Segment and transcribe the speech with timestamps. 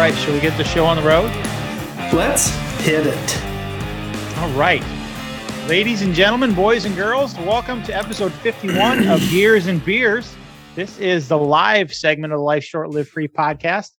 [0.00, 1.30] right, shall we get the show on the road?
[2.10, 2.48] Let's
[2.80, 3.44] hit it.
[4.38, 4.82] All right.
[5.68, 10.34] Ladies and gentlemen, boys and girls, welcome to episode 51 of Gears and Beers.
[10.74, 13.90] This is the live segment of the Life Short Live Free podcast.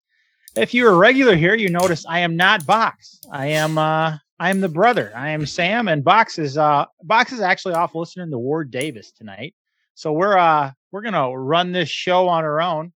[0.56, 3.20] If you're a regular here, you notice I am not Box.
[3.32, 5.14] I am uh I am the brother.
[5.16, 9.12] I am Sam and Box is uh Box is actually off listening to Ward Davis
[9.12, 9.54] tonight.
[9.94, 12.92] So we're uh we're gonna run this show on our own.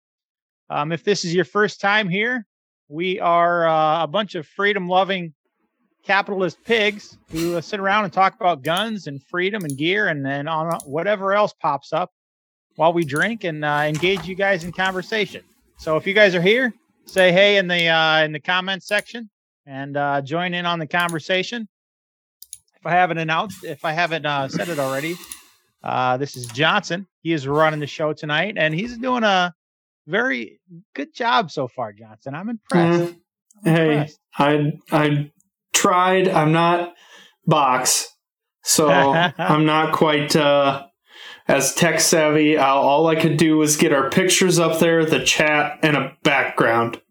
[0.69, 2.47] Um, if this is your first time here,
[2.93, 5.33] we are uh, a bunch of freedom loving
[6.03, 10.23] capitalist pigs who uh, sit around and talk about guns and freedom and gear and
[10.23, 12.11] then on uh, whatever else pops up
[12.75, 15.41] while we drink and uh, engage you guys in conversation.
[15.77, 16.71] So if you guys are here,
[17.05, 19.27] say hey in the uh, in the comments section
[19.65, 21.67] and uh, join in on the conversation.
[22.75, 25.15] If I haven't announced, if I haven't uh, said it already,
[25.83, 27.07] uh, this is Johnson.
[27.23, 29.55] He is running the show tonight, and he's doing a
[30.07, 30.59] very
[30.95, 32.35] good job so far, Johnson.
[32.35, 33.13] I'm impressed.
[33.13, 33.19] Mm.
[33.63, 35.31] Hey, I I
[35.73, 36.27] tried.
[36.27, 36.93] I'm not
[37.45, 38.09] box,
[38.63, 38.89] so
[39.37, 40.85] I'm not quite uh,
[41.47, 42.57] as tech savvy.
[42.57, 46.17] Uh, all I could do was get our pictures up there, the chat, and a
[46.23, 47.01] background.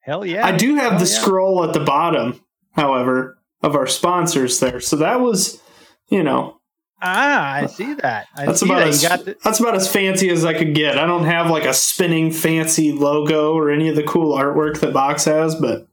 [0.00, 0.46] Hell yeah!
[0.46, 1.20] I do have Hell the yeah.
[1.20, 4.80] scroll at the bottom, however, of our sponsors there.
[4.80, 5.62] So that was,
[6.08, 6.60] you know,
[7.02, 8.26] Ah, I see that.
[8.36, 8.88] I that's see about that.
[8.88, 10.98] as You got the, that's about as fancy as I could get.
[10.98, 14.92] I don't have like a spinning fancy logo or any of the cool artwork that
[14.94, 15.86] Box has, but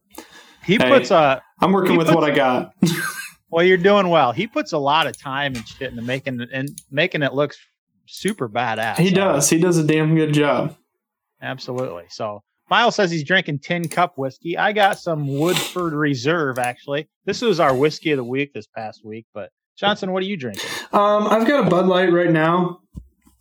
[0.65, 0.87] he Hey.
[0.89, 2.73] puts a I'm working with puts- what I got.
[3.49, 3.65] well.
[3.65, 4.31] You're doing well.
[4.31, 7.53] He puts a lot of time and shit into making it and making it look
[8.05, 8.97] super badass.
[8.97, 9.49] he does.
[9.49, 10.75] He does a damn good job.
[11.41, 12.05] absolutely.
[12.09, 14.57] So Miles says he's drinking tin cup whiskey.
[14.57, 17.09] I got some Woodford Reserve actually.
[17.25, 19.25] This was our whiskey of the week this past week.
[19.33, 19.49] But
[19.81, 20.69] Johnson, what are you drinking?
[20.93, 22.81] Um, I've got a Bud Light right now.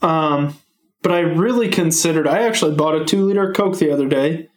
[0.00, 0.56] Um,
[1.02, 2.27] but I really considered.
[2.27, 4.48] I actually bought a two liter Coke the other day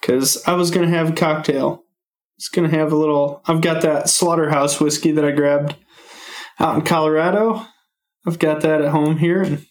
[0.00, 1.84] because I was gonna have a cocktail.
[2.38, 3.40] It's gonna have a little.
[3.46, 5.76] I've got that Slaughterhouse whiskey that I grabbed
[6.58, 7.64] out in Colorado.
[8.26, 9.64] I've got that at home here, and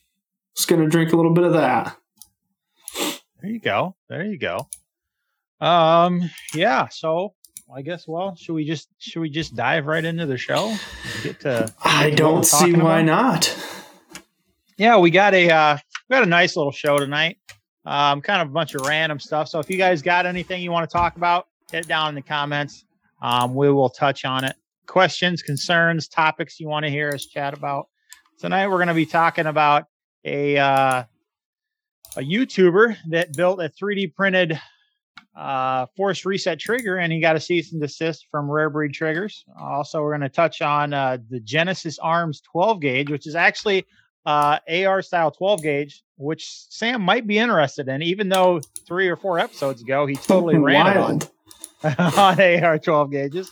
[0.55, 1.97] just gonna drink a little bit of that.
[3.41, 3.97] There you go.
[4.07, 4.69] There you go.
[5.59, 6.87] Um, yeah.
[6.87, 7.33] So
[7.73, 8.07] I guess.
[8.07, 10.73] Well, should we just should we just dive right into the show?
[11.21, 13.05] Get to I don't see why about?
[13.05, 13.57] not.
[14.77, 15.77] yeah, we got a uh,
[16.09, 17.37] we got a nice little show tonight.
[17.85, 19.49] Um, kind of a bunch of random stuff.
[19.49, 22.15] So if you guys got anything you want to talk about, hit it down in
[22.15, 22.85] the comments.
[23.21, 24.55] Um, we will touch on it.
[24.87, 27.87] Questions, concerns, topics you want to hear us chat about.
[28.39, 29.85] Tonight we're going to be talking about
[30.23, 31.03] a uh,
[32.15, 34.57] a YouTuber that built a 3D printed
[35.37, 39.45] uh, forced reset trigger, and he got a cease and desist from Rare Breed Triggers.
[39.61, 43.85] Also, we're going to touch on uh, the Genesis Arms 12 gauge, which is actually
[44.25, 49.15] uh, AR style 12 gauge, which Sam might be interested in, even though three or
[49.15, 51.21] four episodes ago he totally ran on,
[52.17, 53.51] on AR 12 gauges.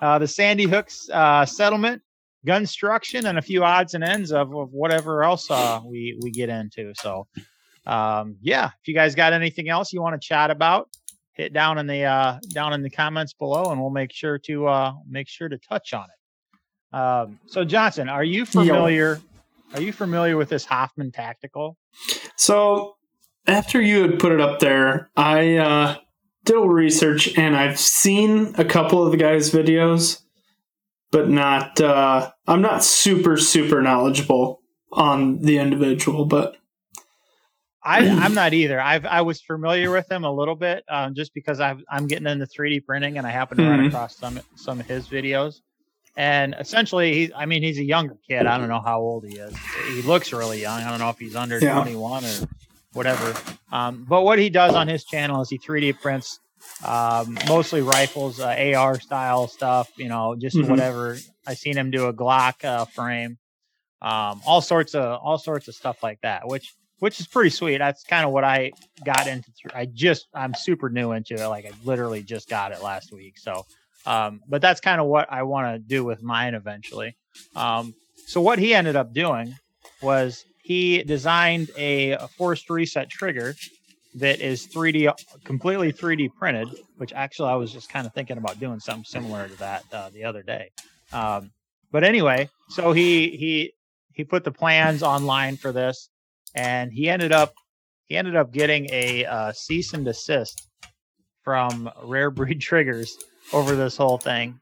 [0.00, 2.00] Uh, the Sandy Hooks uh, settlement,
[2.46, 6.48] Gunstruction, and a few odds and ends of, of whatever else uh, we we get
[6.48, 6.94] into.
[6.94, 7.26] So,
[7.84, 10.88] um, yeah, if you guys got anything else you want to chat about,
[11.38, 14.66] hit down in the uh, down in the comments below, and we'll make sure to
[14.66, 16.96] uh, make sure to touch on it.
[16.96, 19.20] Um, so, Johnson, are you familiar?
[19.74, 21.76] Are you familiar with this Hoffman Tactical?
[22.36, 22.96] So
[23.46, 25.96] after you had put it up there, I uh,
[26.44, 30.22] did a little research and I've seen a couple of the guys' videos,
[31.10, 31.80] but not.
[31.80, 34.60] Uh, I'm not super super knowledgeable
[34.92, 36.56] on the individual, but
[37.88, 38.80] I, I'm not either.
[38.80, 42.26] I've I was familiar with him a little bit, um, just because I've, I'm getting
[42.26, 43.88] into 3D printing and I happen to run Mhm.
[43.88, 45.56] across some some of his videos.
[46.16, 48.46] And essentially, he I mean, he's a younger kid.
[48.46, 49.54] I don't know how old he is.
[49.94, 50.80] He looks really young.
[50.82, 51.74] I don't know if he's under Yeah.
[51.80, 52.48] 21 or
[52.92, 53.34] whatever.
[53.72, 56.40] Um, but what he does on his channel is he 3D prints
[56.84, 59.88] um, mostly rifles, uh, AR style stuff.
[59.96, 60.68] You know, just Mhm.
[60.68, 61.16] whatever.
[61.46, 63.38] I seen him do a Glock uh, frame,
[64.02, 67.78] um, all sorts of all sorts of stuff like that, which which is pretty sweet.
[67.78, 68.72] That's kind of what I
[69.04, 69.50] got into.
[69.52, 69.70] Through.
[69.74, 71.46] I just I'm super new into it.
[71.46, 73.38] Like I literally just got it last week.
[73.38, 73.66] So,
[74.06, 77.16] um, but that's kind of what I want to do with mine eventually.
[77.54, 77.94] Um,
[78.26, 79.54] so what he ended up doing
[80.02, 83.54] was he designed a, a forced reset trigger
[84.14, 85.12] that is 3D,
[85.44, 86.68] completely 3D printed.
[86.96, 90.10] Which actually I was just kind of thinking about doing something similar to that uh,
[90.10, 90.70] the other day.
[91.12, 91.52] Um,
[91.90, 93.72] but anyway, so he he
[94.12, 96.10] he put the plans online for this,
[96.54, 97.52] and he ended up
[98.06, 100.68] he ended up getting a uh, cease and desist
[101.42, 103.16] from Rare Breed Triggers
[103.52, 104.58] over this whole thing,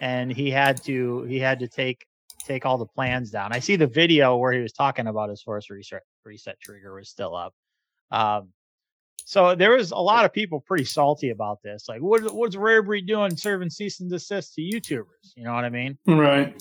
[0.00, 2.04] and he had to he had to take
[2.44, 3.52] take all the plans down.
[3.52, 7.08] I see the video where he was talking about his force reset reset trigger was
[7.08, 7.54] still up.
[8.10, 8.52] Um,
[9.24, 11.84] So there was a lot of people pretty salty about this.
[11.88, 15.34] Like, what, what's Rare Breed doing serving cease and desist to YouTubers?
[15.36, 15.98] You know what I mean?
[16.06, 16.56] Right.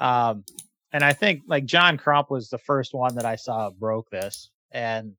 [0.00, 0.44] Um,
[0.92, 4.50] and I think like John Crump was the first one that I saw broke this,
[4.70, 5.14] and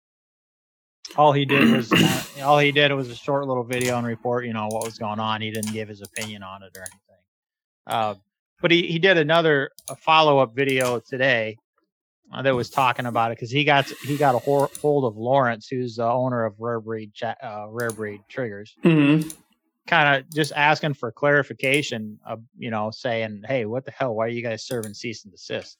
[1.16, 4.45] all he did was uh, all he did was a short little video and report,
[4.45, 5.42] you know, what was going on.
[5.42, 7.24] He didn't give his opinion on it or anything.
[7.88, 8.16] Uh,
[8.62, 11.57] but he he did another follow up video today
[12.33, 15.68] uh, that was talking about it because he got he got a hold of Lawrence,
[15.68, 18.75] who's the owner of Rare Breed uh, Rare Breed Triggers.
[18.83, 19.30] Mm-hmm.
[19.88, 24.16] Kind of just asking for clarification, of, you know, saying, "Hey, what the hell?
[24.16, 25.78] Why are you guys serving cease and desist?"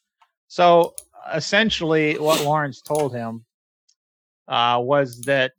[0.48, 0.96] So
[1.34, 3.46] essentially, what Lawrence told him
[4.48, 5.54] uh, was that,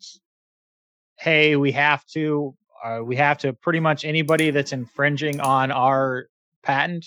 [1.18, 6.28] "Hey, we have to." Uh, we have to pretty much anybody that's infringing on our
[6.62, 7.04] patent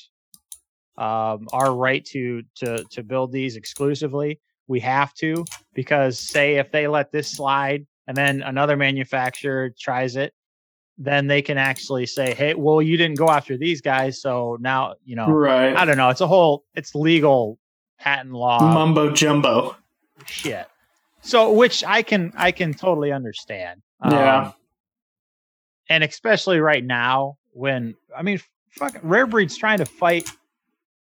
[0.97, 4.39] um, our right to to to build these exclusively.
[4.67, 10.15] We have to because say if they let this slide and then another manufacturer tries
[10.15, 10.33] it,
[10.97, 14.95] then they can actually say, "Hey, well, you didn't go after these guys, so now
[15.05, 15.75] you know." Right.
[15.75, 16.09] I don't know.
[16.09, 16.65] It's a whole.
[16.75, 17.59] It's legal
[17.99, 19.75] patent law mumbo jumbo
[20.25, 20.67] shit.
[21.21, 23.81] So, which I can I can totally understand.
[24.03, 24.47] Yeah.
[24.47, 24.53] Um,
[25.89, 28.39] and especially right now when I mean,
[28.71, 30.29] fucking Rare Breed's trying to fight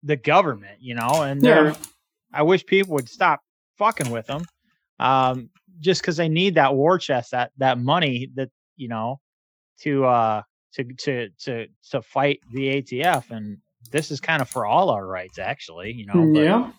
[0.04, 1.76] the government, you know, and yeah.
[2.34, 3.42] I wish people would stop
[3.78, 4.46] fucking with them,
[5.00, 5.50] um,
[5.80, 9.20] just because they need that war chest, that that money that you know,
[9.84, 10.42] to uh
[10.74, 13.58] to to to to fight the ATF, and
[13.92, 16.40] this is kind of for all our rights, actually, you know.
[16.40, 16.72] yeah.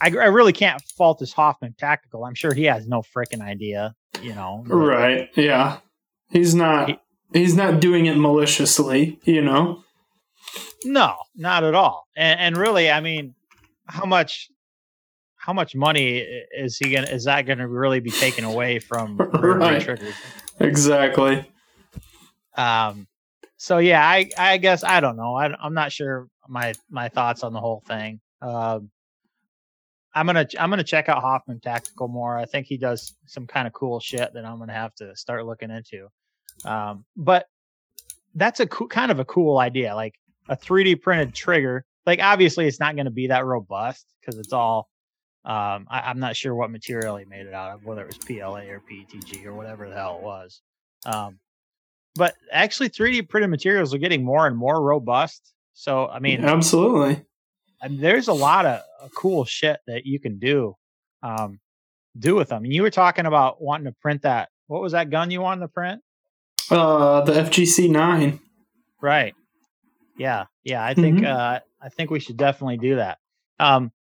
[0.00, 2.24] I, I really can't fault this Hoffman tactical.
[2.24, 4.62] I'm sure he has no freaking idea, you know.
[4.66, 5.30] Right.
[5.34, 5.78] Yeah.
[6.30, 6.90] He's not.
[6.90, 6.98] He,
[7.32, 9.82] he's not doing it maliciously, you know.
[10.84, 12.06] No, not at all.
[12.14, 13.34] And, and really, I mean,
[13.86, 14.50] how much
[15.36, 16.18] how much money
[16.56, 19.80] is he gonna is that gonna really be taken away from right.
[19.80, 20.14] triggers?
[20.60, 21.50] Exactly.
[22.56, 23.06] Um.
[23.58, 25.34] So yeah, I I guess I don't know.
[25.34, 28.20] I, I'm not sure my my thoughts on the whole thing.
[28.42, 28.90] Um.
[30.14, 32.38] I'm gonna I'm gonna check out Hoffman Tactical more.
[32.38, 35.44] I think he does some kind of cool shit that I'm gonna have to start
[35.44, 36.08] looking into.
[36.64, 37.46] Um, but
[38.34, 39.94] that's a co- kind of a cool idea.
[39.94, 40.14] Like
[40.48, 41.84] a 3D printed trigger.
[42.06, 44.88] Like obviously it's not to be that robust because it's all
[45.44, 48.18] um, I, am not sure what material he made it out of, whether it was
[48.18, 50.60] PLA or PETG or whatever the hell it was.
[51.04, 51.38] Um,
[52.16, 55.52] but actually, 3D printed materials are getting more and more robust.
[55.74, 57.22] So I mean, absolutely,
[57.82, 58.82] I mean, there's a lot of
[59.14, 60.74] cool shit that you can do
[61.22, 61.60] um,
[62.18, 62.64] do with them.
[62.64, 64.48] And you were talking about wanting to print that.
[64.66, 66.02] What was that gun you wanted to print?
[66.70, 68.40] Uh, the FGC nine.
[69.00, 69.34] Right.
[70.18, 70.84] Yeah, yeah.
[70.84, 71.26] I think mm-hmm.
[71.26, 73.18] uh, I think we should definitely do that.
[73.60, 73.92] Um,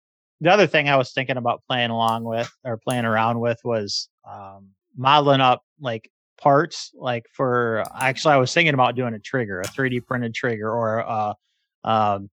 [0.42, 4.10] the other thing I was thinking about playing along with or playing around with was
[4.30, 6.92] um, modeling up like parts.
[6.96, 11.00] Like for actually, I was thinking about doing a trigger, a 3D printed trigger, or
[11.00, 11.36] a,
[11.84, 12.30] um,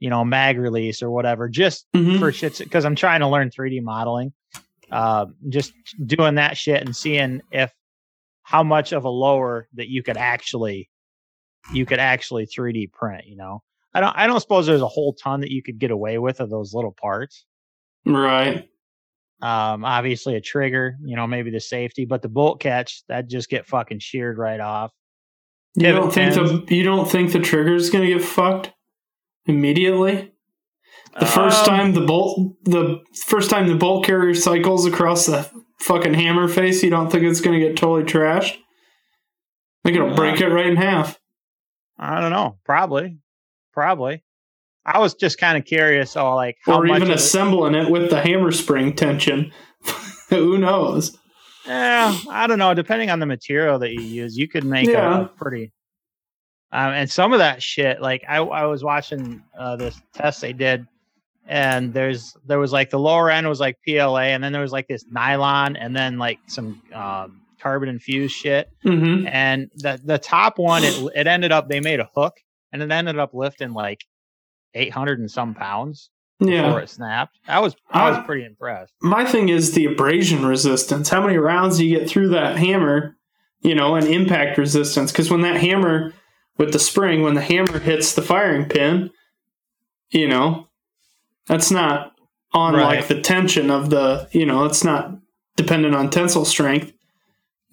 [0.00, 2.18] you know, mag release or whatever, just mm-hmm.
[2.18, 2.58] for shits.
[2.58, 4.32] Because I'm trying to learn 3D modeling.
[4.90, 5.74] Uh, just
[6.06, 7.70] doing that shit and seeing if
[8.42, 10.88] how much of a lower that you could actually
[11.72, 13.62] you could actually 3D print, you know.
[13.92, 16.40] I don't I don't suppose there's a whole ton that you could get away with
[16.40, 17.44] of those little parts.
[18.06, 18.68] Right.
[19.40, 23.48] Um obviously a trigger, you know, maybe the safety, but the bolt catch that just
[23.48, 24.92] get fucking sheared right off.
[25.76, 28.72] You don't think the you don't think the trigger's going to get fucked
[29.46, 30.32] immediately?
[31.18, 35.48] The first um, time the bolt the first time the bolt carrier cycles across the
[35.80, 38.56] fucking hammer face, you don't think it's going to get totally trashed?
[38.56, 41.18] I think it'll break it right in half.
[41.98, 42.58] I don't know.
[42.64, 43.18] Probably,
[43.72, 44.24] probably.
[44.88, 48.20] I was just kind of curious, oh, like how or even assembling it with the
[48.20, 49.52] hammer spring tension.
[50.30, 51.16] Who knows?
[51.66, 52.72] Yeah, I don't know.
[52.72, 55.22] Depending on the material that you use, you could make yeah.
[55.22, 55.72] a, pretty.
[56.72, 60.54] Um, and some of that shit, like I, I was watching uh, this test they
[60.54, 60.86] did,
[61.46, 64.72] and there's there was like the lower end was like PLA, and then there was
[64.72, 68.70] like this nylon, and then like some um, carbon infused shit.
[68.84, 69.26] Mm-hmm.
[69.26, 72.38] And the the top one, it it ended up they made a hook,
[72.72, 74.04] and it ended up lifting like
[74.74, 77.38] eight hundred and some pounds before it snapped.
[77.46, 78.92] I was I was uh, pretty impressed.
[79.02, 81.08] My thing is the abrasion resistance.
[81.08, 83.16] How many rounds do you get through that hammer?
[83.60, 85.10] You know, and impact resistance.
[85.10, 86.12] Because when that hammer
[86.58, 89.10] with the spring, when the hammer hits the firing pin,
[90.10, 90.68] you know,
[91.48, 92.12] that's not
[92.52, 92.98] on right.
[92.98, 94.28] like the tension of the.
[94.30, 95.18] You know, it's not
[95.56, 96.92] dependent on tensile strength.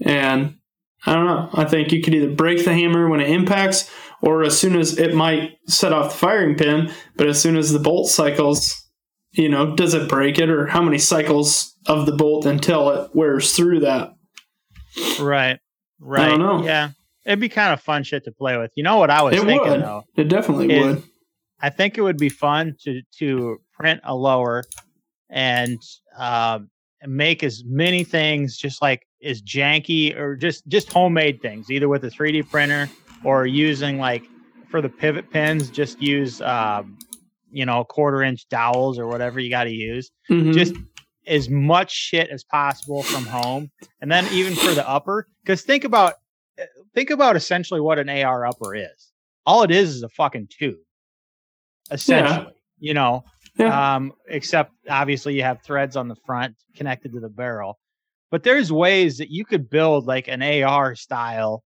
[0.02, 0.58] And
[1.06, 1.50] I don't know.
[1.54, 3.90] I think you could either break the hammer when it impacts,
[4.26, 7.72] or as soon as it might set off the firing pin, but as soon as
[7.72, 8.76] the bolt cycles,
[9.32, 13.12] you know, does it break it, or how many cycles of the bolt until it
[13.14, 14.12] wears through that?
[15.20, 15.60] Right.
[16.00, 16.30] Right.
[16.30, 16.64] don't know.
[16.64, 16.90] Yeah.
[17.26, 18.72] It'd be kind of fun shit to play with.
[18.76, 19.82] You know what I was It thinking would.
[19.82, 20.04] though?
[20.18, 21.04] It definitely Is- would.
[21.62, 24.64] I think it would be fun to to print a lower
[25.30, 25.78] and
[26.18, 26.70] um,
[27.08, 32.04] make as many things just like as janky or just just homemade things, either with
[32.04, 32.90] a 3D printer
[33.26, 34.24] or using like
[34.70, 36.98] for the pivot pins, just use um,
[37.52, 40.12] you know quarter inch dowels or whatever you got to use.
[40.30, 40.54] Mhm.
[40.54, 40.76] Just
[41.28, 45.84] as much shit as possible from home, and then even for the upper, because think
[45.84, 46.14] about
[46.94, 49.12] think about essentially what an AR upper is.
[49.46, 50.78] All it is is a fucking tube,
[51.92, 52.54] essentially.
[52.80, 53.24] You know,
[53.58, 53.96] Yeah.
[53.96, 57.80] um, except obviously you have threads on the front connected to the barrel.
[58.32, 61.64] But there's ways that you could build like an AR style,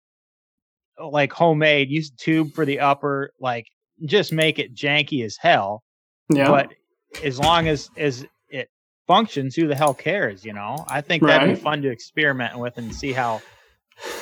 [1.10, 3.66] like homemade, use tube for the upper, like
[4.04, 5.82] just make it janky as hell.
[6.32, 6.48] yeah.
[6.48, 6.72] But
[7.22, 8.70] as long as as it
[9.06, 10.44] functions, who the hell cares?
[10.44, 13.42] You know, I think that'd be fun to experiment with and see how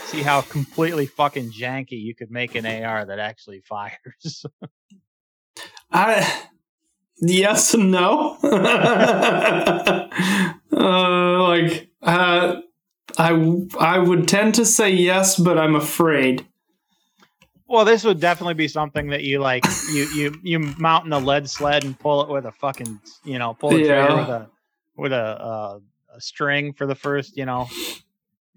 [0.05, 4.45] see how completely fucking janky you could make an AR that actually fires.
[5.91, 6.45] I
[7.21, 8.37] yes and no.
[10.73, 12.61] uh, like uh,
[13.19, 16.47] I I would tend to say yes, but I'm afraid.
[17.71, 19.65] Well, this would definitely be something that you like.
[19.93, 23.39] You you you mount in a lead sled and pull it with a fucking you
[23.39, 24.13] know pull it Yeah.
[24.19, 24.47] with a
[24.97, 25.79] with a, uh,
[26.17, 27.69] a string for the first you know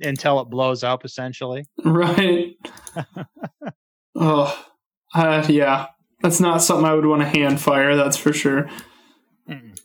[0.02, 1.64] until it blows up essentially.
[1.86, 2.56] Right.
[4.16, 4.66] oh,
[5.14, 5.88] uh, yeah.
[6.24, 7.96] That's not something I would want to hand fire.
[7.96, 8.68] That's for sure.
[9.48, 9.78] Mm-mm.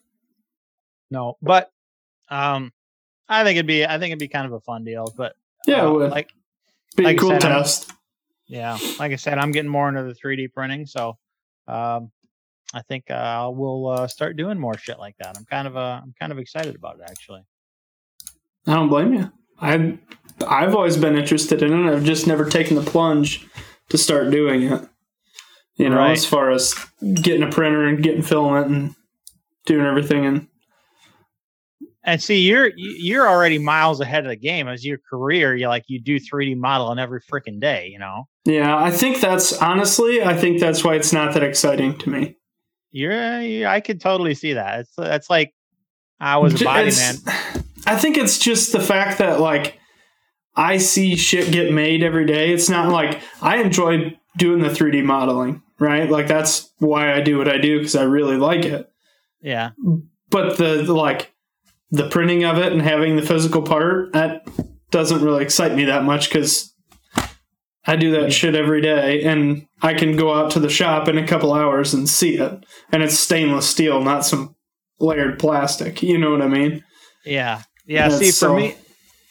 [1.10, 1.70] No, but
[2.30, 2.72] um,
[3.28, 5.12] I think it'd be I think it'd be kind of a fun deal.
[5.14, 5.34] But
[5.66, 6.30] Yeah, uh, it would like
[6.96, 7.92] be like a cool said, I'm- test.
[8.48, 11.16] Yeah, like I said, I'm getting more into the 3D printing, so
[11.68, 12.10] um,
[12.74, 15.36] I think uh, we'll uh, start doing more shit like that.
[15.36, 17.42] I'm kind of uh, I'm kind of excited about it actually.
[18.66, 19.32] I don't blame you.
[19.60, 19.98] I
[20.46, 21.90] I've always been interested in it.
[21.92, 23.46] I've just never taken the plunge
[23.90, 24.88] to start doing it.
[25.76, 26.12] You know, Right.
[26.12, 26.74] as far as
[27.22, 28.94] getting a printer and getting filament and
[29.66, 30.48] doing everything and
[32.08, 35.54] And see, you're you're already miles ahead of the game as your career.
[35.54, 37.90] You like you do 3D modeling every freaking day.
[37.92, 41.98] You know, yeah, I think that's honestly, I think that's why it's not that exciting
[41.98, 42.36] to me.
[42.90, 44.80] you're you I could totally see that.
[44.80, 45.52] It's that's like
[46.18, 47.16] I was a body man.
[47.86, 49.78] I think it's just the fact that like
[50.56, 52.52] I see shit get made every day.
[52.54, 56.10] It's not like I enjoy doing the 3D modeling, right?
[56.10, 58.90] Like that's why I do what I do because I really like it.
[59.42, 59.70] Yeah,
[60.30, 61.32] But the, the like
[61.90, 64.46] the printing of it and having the physical part that
[64.90, 66.74] doesn't really excite me that much because
[67.86, 71.16] I do that shit every day and I can go out to the shop in
[71.16, 74.54] a couple hours and see it and it's stainless steel, not some
[75.00, 76.02] layered plastic.
[76.02, 76.84] You know what I mean?
[77.24, 78.08] yeah, yeah.
[78.10, 78.74] See, for so- me,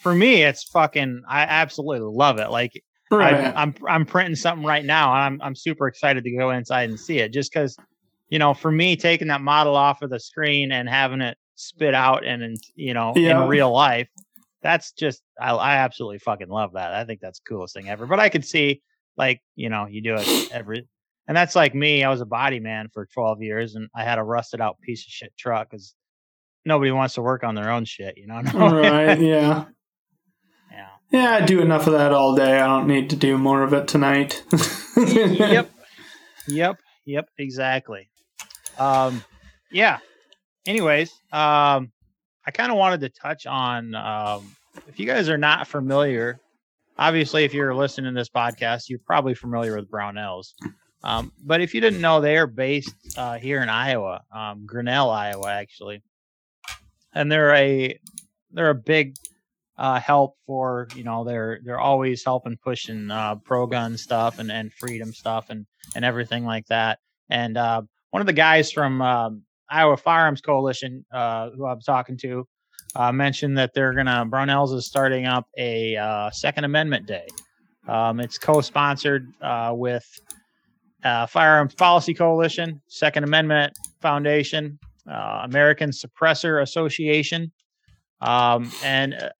[0.02, 1.24] for me, it's fucking.
[1.28, 2.50] I absolutely love it.
[2.50, 2.72] Like
[3.10, 3.34] Right.
[3.56, 6.90] I, I'm I'm printing something right now, and I'm I'm super excited to go inside
[6.90, 7.32] and see it.
[7.32, 7.78] Just because,
[8.30, 11.94] you know, for me, taking that model off of the screen and having it spit
[11.94, 13.44] out and, and you know Yeah.
[13.44, 14.08] in real life,
[14.62, 16.94] that's just I, I absolutely fucking love that.
[16.94, 18.06] I think that's the coolest thing ever.
[18.06, 18.82] But I could see
[19.18, 20.88] like you know you do it every,
[21.28, 22.04] and that's like me.
[22.04, 25.02] I was a body man for 12 years, and I had a rusted out piece
[25.06, 25.94] of shit truck because
[26.66, 28.42] nobody wants to work on their own shit, you know.
[28.54, 29.20] right.
[29.20, 29.66] Yeah.
[30.72, 30.88] yeah.
[31.10, 32.60] Yeah, I do enough of that all day.
[32.60, 34.44] I don't need to do more of it tonight.
[34.98, 35.70] yep
[36.48, 38.10] yep yep exactly
[38.78, 39.24] um
[39.72, 39.98] yeah
[40.68, 41.92] anyways um
[42.46, 44.56] i kind of wanted to touch on um
[44.88, 46.40] if you guys are not familiar
[46.98, 50.54] obviously if you're listening to this podcast you're probably familiar with brownells
[51.04, 55.10] um, but if you didn't know they are based uh, here in iowa um, grinnell
[55.10, 56.02] iowa actually
[57.14, 58.00] and they're a
[58.52, 59.16] they're a big
[59.78, 64.52] uh, help for you know they're they're always helping pushing uh, pro gun stuff and,
[64.52, 67.00] and freedom stuff and and everything like that.
[67.30, 67.82] And uh,
[68.12, 72.48] one of the guys from um, Iowa Firearms Coalition, uh, who I'm talking to,
[72.96, 77.28] uh, mentioned that they're gonna Brownells is starting up a uh, Second Amendment Day.
[77.88, 80.06] Um, it's co-sponsored uh, with
[81.04, 87.52] uh, Firearms Policy Coalition, Second Amendment Foundation, uh, American Suppressor Association,
[88.22, 89.32] um, and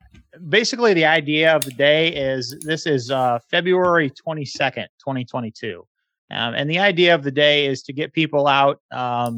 [0.50, 3.12] basically the idea of the day is this is
[3.50, 5.84] February 22nd, 2022.
[6.30, 9.38] Um, and the idea of the day is to get people out um,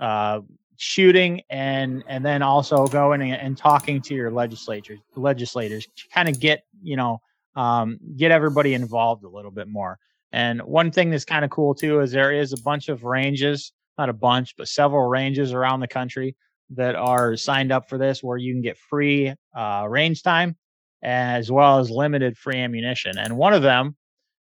[0.00, 0.40] uh,
[0.78, 6.28] shooting and and then also going and, and talking to your legislators legislators to kind
[6.28, 7.20] of get you know
[7.54, 9.98] um, get everybody involved a little bit more.
[10.32, 13.72] And one thing that's kind of cool too is there is a bunch of ranges,
[13.96, 16.36] not a bunch, but several ranges around the country
[16.70, 20.56] that are signed up for this where you can get free uh, range time
[21.02, 23.16] as well as limited free ammunition.
[23.18, 23.96] And one of them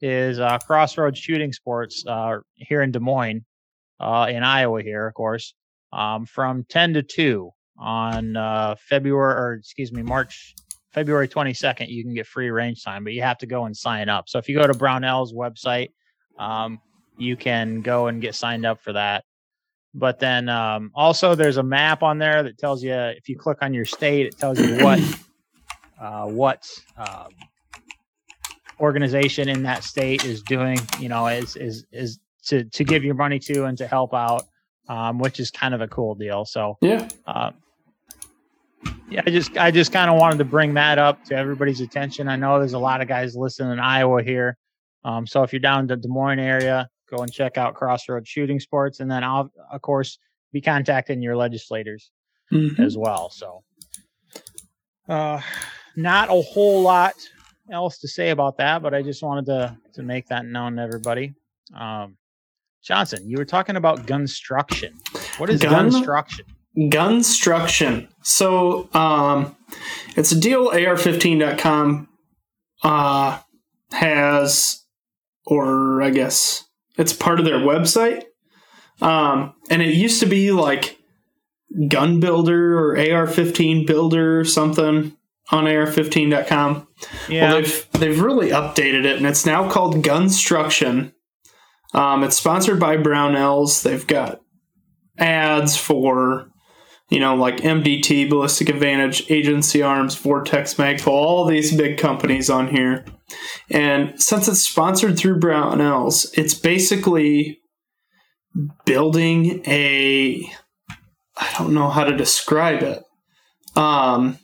[0.00, 3.45] is uh, Crossroads Shooting Sports uh, here in Des Moines,
[4.00, 5.55] uh, in Iowa, here, of course,
[5.93, 10.55] um, from 10 to 2 on uh, February, or excuse me, March,
[10.93, 11.88] February 22nd.
[11.88, 14.28] You can get free range time, but you have to go and sign up.
[14.28, 15.90] So if you go to Brownell's website,
[16.38, 16.81] um,
[17.17, 19.25] you can go and get signed up for that.
[19.95, 23.59] But then um, also there's a map on there that tells you if you click
[23.62, 25.00] on your state, it tells you what
[26.00, 27.28] uh, what um,
[28.78, 30.78] organization in that state is doing.
[31.00, 34.45] You know, is is is to to give your money to and to help out,
[34.88, 36.45] um, which is kind of a cool deal.
[36.45, 37.09] So Yeah.
[37.26, 37.55] um,
[39.11, 42.28] yeah, I just I just kind of wanted to bring that up to everybody's attention.
[42.28, 44.57] I know there's a lot of guys listening in Iowa here,
[45.05, 48.26] um, so if you're down in the Des Moines area, go and check out Crossroad
[48.28, 50.19] Shooting Sports, and then I'll of course
[50.52, 52.11] be contacting your legislators
[52.52, 52.78] Mhm.
[52.81, 53.28] as well.
[53.31, 53.62] So,
[55.09, 55.40] uh,
[55.97, 57.14] not a whole lot
[57.71, 60.83] else to say about that, but I just wanted to to make that known to
[60.83, 61.35] everybody.
[61.75, 62.17] Um,
[62.82, 64.92] Johnson, you were talking about gunstruction.
[65.38, 66.40] What is Gun- gunstruction?
[66.76, 68.08] Gunstruction.
[68.23, 69.56] So um,
[70.16, 72.08] it's a deal AR15.com
[72.82, 73.38] uh,
[73.92, 74.85] has,
[75.44, 76.64] or I guess
[76.97, 78.25] it's part of their website.
[79.00, 80.99] Um, and it used to be like
[81.88, 85.16] Gun Builder or AR15 Builder or something
[85.50, 86.87] on AR15.com.
[87.28, 91.12] Yeah, Well, they've they've really updated it, and it's now called Gunstruction.
[91.95, 93.83] Um, it's sponsored by Brownells.
[93.83, 94.40] They've got
[95.18, 96.49] ads for,
[97.09, 102.68] you know, like MDT, Ballistic Advantage, Agency Arms, Vortex Magpul, all these big companies on
[102.68, 103.04] here.
[103.71, 107.59] And since it's sponsored through Brownells, it's basically
[108.85, 110.50] building a.
[111.41, 113.02] I don't know how to describe it.
[113.76, 114.39] Um,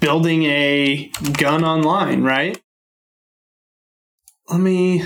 [0.00, 2.60] building a gun online, right?
[4.50, 5.04] Let me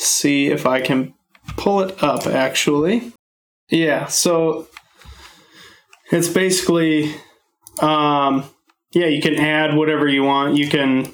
[0.00, 1.14] see if I can
[1.56, 3.12] pull it up actually.
[3.68, 4.68] Yeah, so
[6.10, 7.14] it's basically
[7.80, 8.44] um
[8.92, 10.56] yeah, you can add whatever you want.
[10.56, 11.12] You can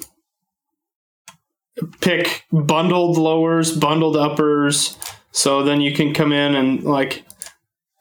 [2.01, 4.97] pick bundled lowers, bundled uppers.
[5.31, 7.23] So then you can come in and like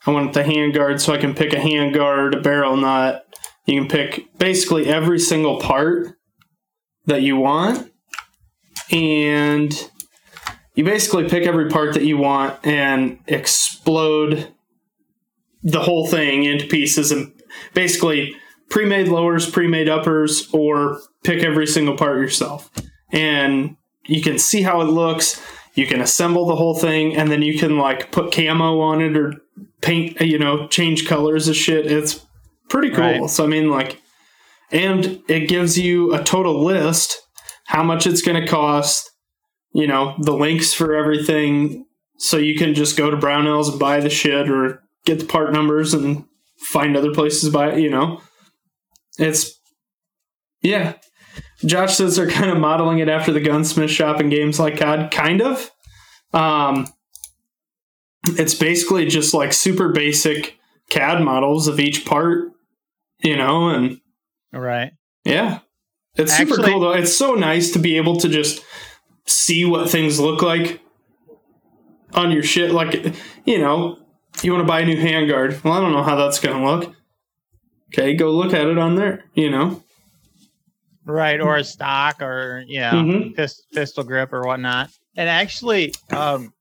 [0.07, 3.27] I want the hand guard so I can pick a hand guard, a barrel nut.
[3.67, 6.17] You can pick basically every single part
[7.07, 7.91] that you want.
[8.91, 9.91] And
[10.77, 14.53] you basically pick every part that you want and explode
[15.63, 17.33] the whole thing into pieces and
[17.75, 18.37] basically
[18.69, 22.71] pre-made lowers, pre-made uppers, or pick every single part yourself.
[23.11, 25.43] And you can see how it looks.
[25.75, 29.17] You can assemble the whole thing, and then you can like put camo on it
[29.17, 29.35] or
[29.81, 31.91] paint, you know, change colors of shit.
[31.91, 32.25] It's
[32.69, 33.05] pretty cool.
[33.05, 33.31] Right.
[33.31, 34.01] So I mean, like,
[34.71, 37.23] and it gives you a total list,
[37.67, 39.11] how much it's going to cost,
[39.77, 41.85] you know, the links for everything,
[42.17, 45.53] so you can just go to Brownells and buy the shit or get the part
[45.53, 46.25] numbers and
[46.57, 47.81] find other places to buy it.
[47.81, 48.23] You know,
[49.19, 49.61] it's
[50.63, 50.95] yeah.
[51.67, 55.11] Josh says they're kind of modeling it after the gunsmith shop in games like COD,
[55.11, 55.71] kind of.
[56.33, 56.89] Um,
[58.25, 60.57] it's basically just like super basic
[60.89, 62.49] CAD models of each part,
[63.23, 64.01] you know, and
[64.55, 64.93] right.
[65.27, 65.59] yeah,
[66.15, 66.93] it's super Actually- cool though.
[66.93, 68.63] It's so nice to be able to just
[69.27, 70.81] see what things look like
[72.15, 72.71] on your shit.
[72.73, 73.99] Like, you know,
[74.43, 75.63] you want to buy a new handguard.
[75.65, 76.95] Well, I don't know how that's going to look.
[77.93, 79.25] Okay, go look at it on there.
[79.35, 79.83] You know,
[81.09, 83.37] Right, or a stock, or yeah, Mhm.
[83.37, 84.91] pist- pistol grip or whatnot.
[85.17, 86.53] And actually, um,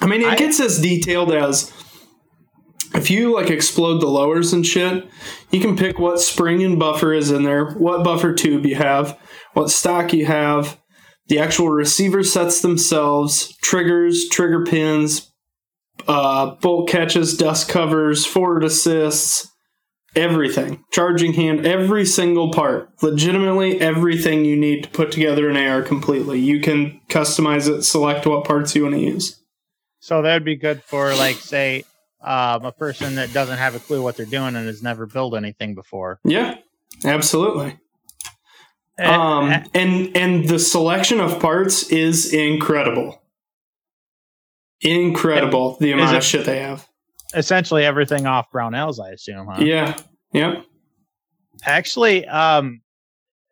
[0.00, 1.70] I mean, it I- gets as detailed as
[2.94, 5.06] if you like explode the lowers and shit,
[5.50, 9.18] you can pick what spring and buffer is in there, what buffer tube you have,
[9.52, 10.78] what stock you have,
[11.32, 15.32] the actual receiver sets themselves, triggers, trigger pins,
[16.06, 19.50] uh, bolt catches, dust covers, forward assists,
[20.14, 25.80] everything, charging hand, every single part, legitimately everything you need to put together an AR
[25.80, 26.38] completely.
[26.38, 29.40] You can customize it, select what parts you want to use.
[30.00, 31.84] so that would be good for like, say,
[32.20, 35.34] um, a person that doesn't have a clue what they're doing and has never built
[35.34, 36.20] anything before.
[36.24, 36.56] Yeah,
[37.06, 37.78] absolutely.
[38.98, 43.22] And- Um, and and the selection of parts is incredible.
[44.80, 46.86] Incredible the amount of shit they have.
[47.34, 49.46] essentially everything off Brownells, I assume.
[49.46, 49.62] Huh?
[49.62, 49.96] Yeah.
[50.34, 50.66] Yep.
[51.64, 52.82] Actually, um,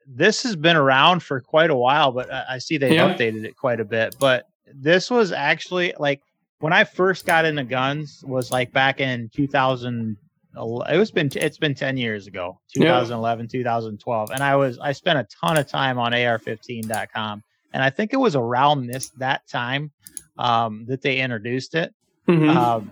[0.07, 3.14] this has been around for quite a while, but I, I see they've Yeah.
[3.14, 4.16] updated it quite a bit.
[4.20, 6.20] But this was actually like
[6.59, 10.16] when I first got into guns was like back in el-
[10.56, 15.18] it was been it's been 10 years ago 2011 2012 and i was i spent
[15.18, 19.90] a ton of time on ar15.com and i think it was around this that time
[20.38, 21.94] um, that they introduced it
[22.28, 22.54] Mhm.
[22.54, 22.90] um,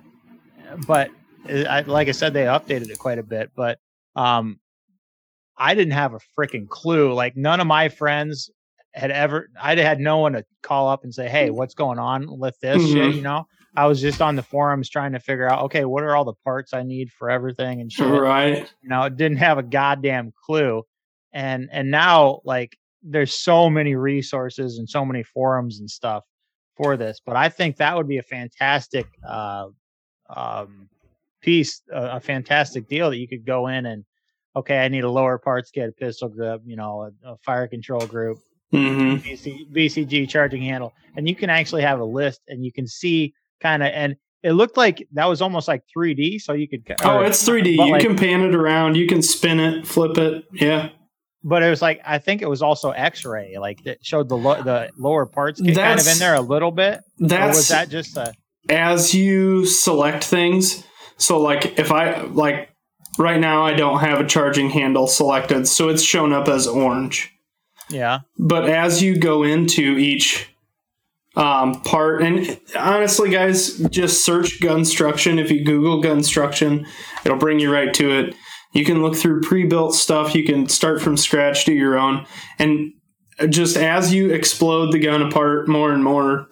[0.87, 1.11] but
[1.49, 3.79] uh, I, like i said they updated it quite a bit but
[4.17, 4.59] um,
[5.57, 8.51] i didn't have a freaking clue like none of my friends
[8.95, 12.39] had ever i had no one to call up and say hey what's going on
[12.39, 13.15] with this shit Mhm.
[13.17, 16.17] you know i was just on the forums trying to figure out okay what are
[16.17, 18.07] all the parts i need for everything and shit?
[18.21, 18.73] Right.
[18.83, 20.83] you know didn't have a goddamn clue.
[21.33, 26.25] And and now like there's so many resources and so many forums and stuff
[26.77, 29.67] for this but i think that would be a fantastic uh
[30.35, 30.89] um
[31.41, 34.05] piece a, a fantastic deal that you could go in and
[34.57, 37.69] okay i need a lower parts kit a pistol grip you know a, a fire
[37.69, 38.39] control group
[38.71, 42.87] hmm BC, BCG charging handle, and you can actually have a list, and you can
[42.87, 46.85] see kind of, and it looked like that was almost like 3D, so you could.
[47.03, 47.73] Oh, it's 3D.
[47.73, 48.97] You like- can pan it around.
[48.97, 50.45] You can spin it, flip it.
[50.53, 50.91] Yeah.
[51.43, 54.63] but it was like I think it was also X-ray, like it showed the lo-
[54.63, 57.01] the lower parts kit kind of in there a little bit.
[57.21, 58.33] Or was that just a?
[58.69, 60.85] as you select things.
[61.17, 62.69] So, like, if I, like,
[63.19, 67.33] right now I don't have a charging handle selected, so it's shown up as orange.
[67.91, 70.49] Yeah, But as you go into each
[71.39, 75.41] um, part, and honestly, guys, just search Gunstruction.
[75.41, 76.87] If you Google Gunstruction,
[77.25, 78.35] it'll bring you right to it.
[78.73, 80.35] You can look through pre-built stuff.
[80.35, 82.27] You can start from scratch, do your own,
[82.59, 82.93] and
[83.49, 86.49] just as you explode the gun apart more and more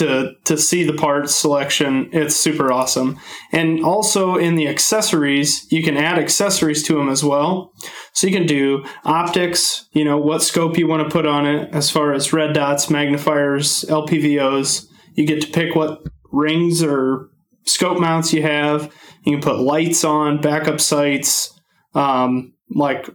[0.00, 3.18] to to see the parts selection, it's super awesome.
[3.52, 7.72] And also in the accessories, you can add accessories to them as well.
[8.12, 11.72] So you can do optics, you know, what scope you want to put on it
[11.72, 14.86] as far as red dots, magnifiers, LPVOs.
[15.14, 17.28] You get to pick what rings or
[17.64, 18.92] scope mounts you have.
[19.24, 21.58] You can put lights on, backup sights,
[21.94, 23.08] um, like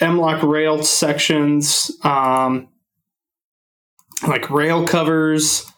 [0.00, 2.68] M-lock rail sections, um,
[4.26, 5.70] like rail covers,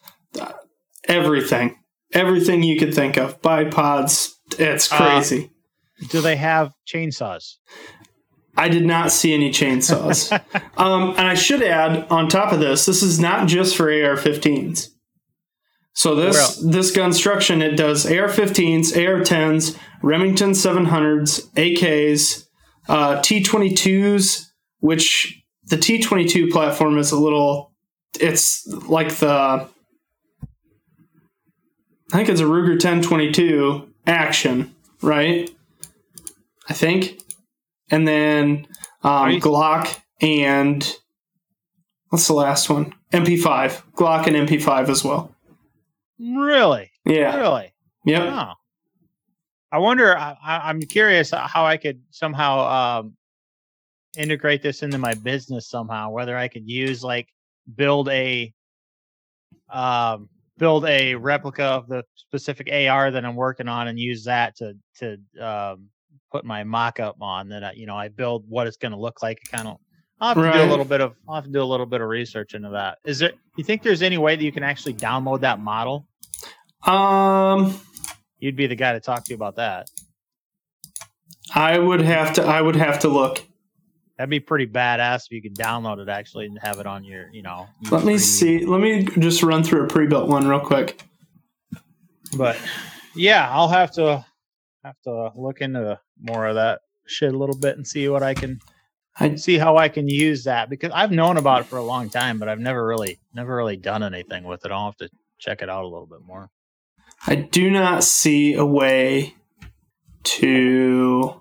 [1.04, 1.76] everything.
[2.12, 3.40] Everything you could think of.
[3.42, 4.30] Bipods.
[4.58, 5.50] It's Uh, crazy.
[6.10, 7.56] do they have chainsaws?
[8.56, 10.32] I did not see any chainsaws.
[10.76, 14.88] um, and I should add on top of this, this is not just for AR-15s.
[15.92, 22.44] So this this Gunstruction it does AR-15s, AR-10s, Remington 700s, AKs,
[22.88, 24.44] uh, T22s,
[24.78, 27.72] which the T22 platform is a little.
[28.20, 29.68] It's like the.
[32.12, 35.50] I think it's a Ruger 1022 action, right?
[36.68, 37.20] I think
[37.90, 38.66] and then
[39.02, 40.96] um, you- Glock and
[42.08, 42.94] what's the last one?
[43.12, 45.34] MP5, Glock and MP5 as well.
[46.18, 47.72] Really, Yeah, really?
[48.04, 48.22] yep.
[48.32, 48.52] Oh.
[49.70, 50.16] I wonder.
[50.16, 53.16] I, I- I'm curious how I could somehow um,
[54.16, 56.10] integrate this into my business somehow.
[56.10, 57.28] Whether I could use like
[57.76, 58.52] build a
[59.70, 64.56] um, build a replica of the specific AR that I'm working on and use that
[64.56, 65.86] to to um,
[66.30, 67.48] put my mock-up on.
[67.48, 69.38] That I, you know I build what it's going to look like.
[69.50, 69.78] Kind of.
[70.20, 71.14] I'll have to do a little bit of.
[71.28, 72.98] I'll have to do a little bit of research into that.
[73.04, 73.32] Is there?
[73.56, 76.08] You think there's any way that you can actually download that model?
[76.84, 77.80] Um,
[78.38, 79.88] You'd be the guy to talk to about that.
[81.54, 82.42] I would have to.
[82.42, 83.42] I would have to look.
[84.18, 87.30] That'd be pretty badass if you could download it actually and have it on your,
[87.32, 87.68] you know.
[87.90, 88.66] Let me see.
[88.66, 91.00] Let me just run through a pre-built one real quick.
[92.36, 92.58] But
[93.14, 94.24] yeah, I'll have to
[94.84, 98.34] have to look into more of that shit a little bit and see what I
[98.34, 98.58] can
[99.20, 102.10] I- see how I can use that because I've known about it for a long
[102.10, 104.72] time, but I've never really never really done anything with it.
[104.72, 106.50] I'll have to check it out a little bit more.
[107.26, 109.34] I do not see a way
[110.24, 111.40] to.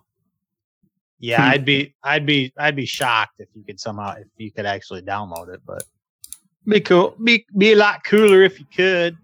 [1.19, 1.49] Yeah, Hmm.
[1.51, 5.01] I'd be I'd be I'd be shocked if you could somehow if you could actually
[5.01, 5.83] download it, but
[6.67, 7.15] be cool.
[7.23, 9.17] Be be a lot cooler if you could.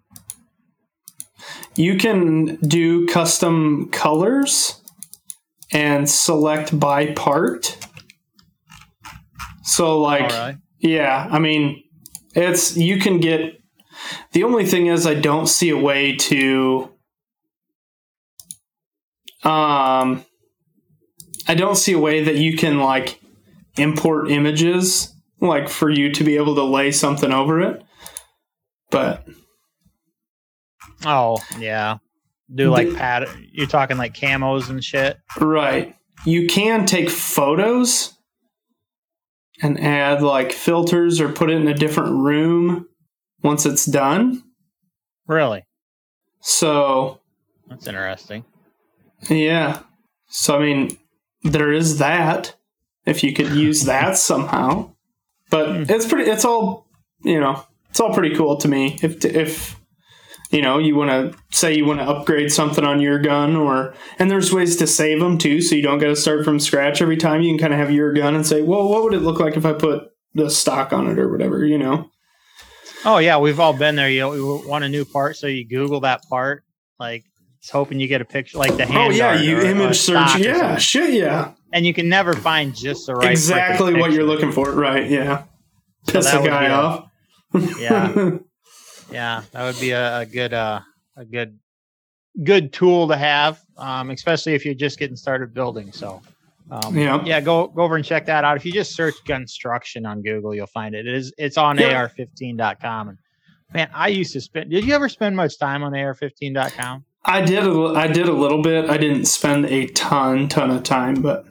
[1.76, 4.82] You can do custom colors
[5.72, 7.78] and select by part.
[9.64, 10.56] So, like, All right.
[10.80, 11.84] yeah, I mean,
[12.36, 13.60] it's you can get.
[14.34, 16.90] The only thing is, I don't see a way to.
[19.44, 20.26] Um,
[21.54, 23.22] I don't see a way that you can like
[23.78, 27.84] import images, like for you to be able to lay something over it.
[28.90, 29.28] But
[31.06, 31.98] Oh yeah,
[32.54, 33.30] do like The- pad.
[33.52, 35.18] You're talking like camos and shit.
[35.40, 35.96] Right.
[36.26, 38.18] You can take photos
[39.62, 42.88] and add like filters or put it in a different room
[43.44, 44.42] once it's done.
[45.28, 45.64] Really,
[46.42, 47.20] So,
[47.70, 48.44] that's interesting.
[49.30, 49.82] yeah.
[50.30, 50.98] So I mean,
[51.44, 52.56] there is that.
[53.06, 54.92] If you could use that somehow,
[55.50, 55.84] but Hmm.
[55.90, 56.30] it's pretty.
[56.30, 56.88] It's all
[57.24, 57.64] you know.
[57.90, 58.98] It's all pretty cool to me.
[59.04, 59.80] If if
[60.52, 63.94] you know you want to say you want to upgrade something on your gun, or
[64.20, 67.02] and there's ways to save them too, so you don't got to start from scratch
[67.02, 67.42] every time.
[67.42, 69.58] You can kind of have your gun and say, well, what would it look like
[69.58, 72.10] if I put the stock on it or whatever, you know?
[73.06, 74.10] Oh yeah, we've all been there.
[74.10, 76.64] You, you want a new part, so you Google that part,
[77.00, 77.26] like
[77.70, 80.38] hoping you get a picture, like the Oh yeah, you image search.
[80.38, 81.52] Yeah, yeah, shit, yeah.
[81.72, 84.72] and you can never find just the right exactly what you're looking for.
[84.72, 85.10] Right?
[85.10, 85.44] Yeah.
[86.08, 87.10] Piss a would guy be a- off.
[87.80, 88.30] Yeah.
[89.12, 90.80] Yeah, that would be a, a good uh
[91.16, 91.60] a good
[92.44, 95.92] good tool to have, um, especially if you're just getting started building.
[95.92, 96.22] So
[96.72, 97.22] um, Yeah.
[97.24, 98.58] yeah, go go over and check that out.
[98.58, 101.06] If you just search Gunstruction on Google, you'll find it.
[101.06, 102.12] It is it's on Yep.
[102.18, 103.10] AR15.com.
[103.10, 103.18] And
[103.74, 104.72] man, I used to spend.
[104.72, 107.06] Did you ever spend much time on AR15.com?
[107.26, 107.66] I did.
[107.66, 108.90] A, I did a little bit.
[108.90, 111.46] I didn't spend a ton, ton of time, but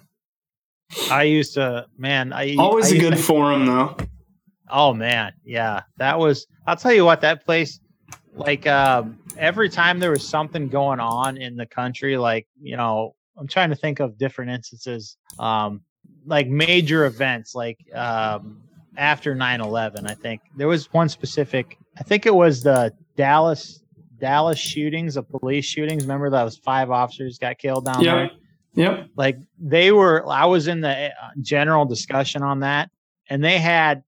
[1.10, 1.86] I used to.
[1.96, 3.96] Man, I always I a good to- forum though.
[4.68, 6.46] Oh man, yeah, that was.
[6.66, 7.80] I'll tell you what, that place,
[8.34, 13.14] like, um, every time there was something going on in the country, like, you know,
[13.36, 15.82] I'm trying to think of different instances, um,
[16.24, 18.62] like major events, like um,
[18.96, 20.06] after 9/11.
[20.08, 21.76] I think there was one specific.
[21.98, 23.81] I think it was the Dallas
[24.22, 26.04] Dallas shootings, the police shootings.
[26.04, 28.14] Remember that was five officers got killed down Yep.
[28.14, 28.30] there
[28.74, 29.08] Yep.
[29.16, 31.10] like they were i was in the uh,
[31.42, 32.88] general discussion on that
[33.28, 34.02] and they had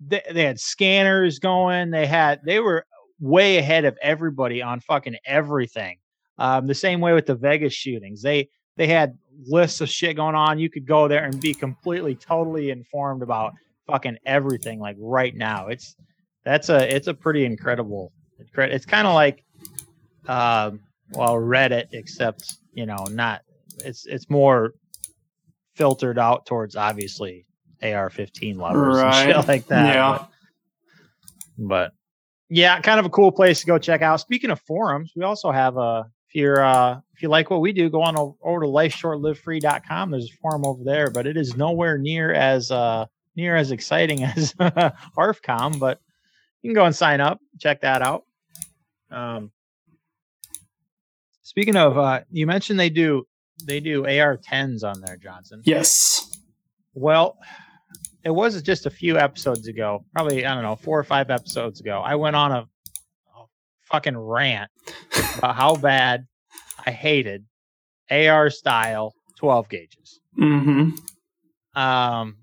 [0.00, 2.86] they, they had scanners going they had they were
[3.20, 5.98] way ahead of everybody on fucking everything
[6.38, 10.34] um, the same way with the vegas shootings they they had lists of shit going
[10.34, 13.52] on you could go there and be completely totally informed about
[13.86, 15.96] fucking everything like right now it's
[16.46, 19.44] that's a it's a pretty incredible it's kind of like
[20.28, 20.80] um
[21.12, 23.42] well reddit except you know not
[23.84, 24.74] it's it's more
[25.74, 27.46] filtered out towards obviously
[27.82, 29.94] AR-15 lovers and shit like that.
[29.94, 30.18] Yeah.
[31.58, 31.92] But, but,
[32.48, 34.20] yeah, kind of a cool place to go check out.
[34.20, 37.72] Speaking of forums, we also have a if you're uh if you like what we
[37.72, 40.10] do, go on over to lifeshortlivefree.com.
[40.10, 44.22] There's a forum over there, but it is nowhere near as uh near as exciting
[44.36, 46.00] as ARFCOM, but
[46.62, 48.24] you can go and sign up, check that out.
[49.10, 49.50] Um
[51.42, 53.26] Speaking of, uh, you mentioned they do
[53.64, 55.62] they do AR-10s on there, Johnson.
[55.64, 56.38] Yes.
[56.92, 57.38] Well,
[58.24, 61.80] it was just a few episodes ago, probably I don't know, four or five episodes
[61.80, 62.00] ago.
[62.04, 63.44] I went on a, a
[63.84, 64.70] fucking rant
[65.38, 66.26] about how bad
[66.84, 67.44] I hated
[68.10, 70.20] AR style 12 gauges.
[70.38, 71.80] Mm-hmm.
[71.80, 72.36] Um,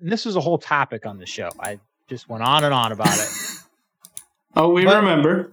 [0.00, 1.48] and this was a whole topic on the show.
[1.60, 1.78] I
[2.08, 3.28] just went on and on about it.
[4.56, 5.50] Oh, we But- remember.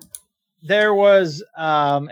[0.62, 2.10] There was um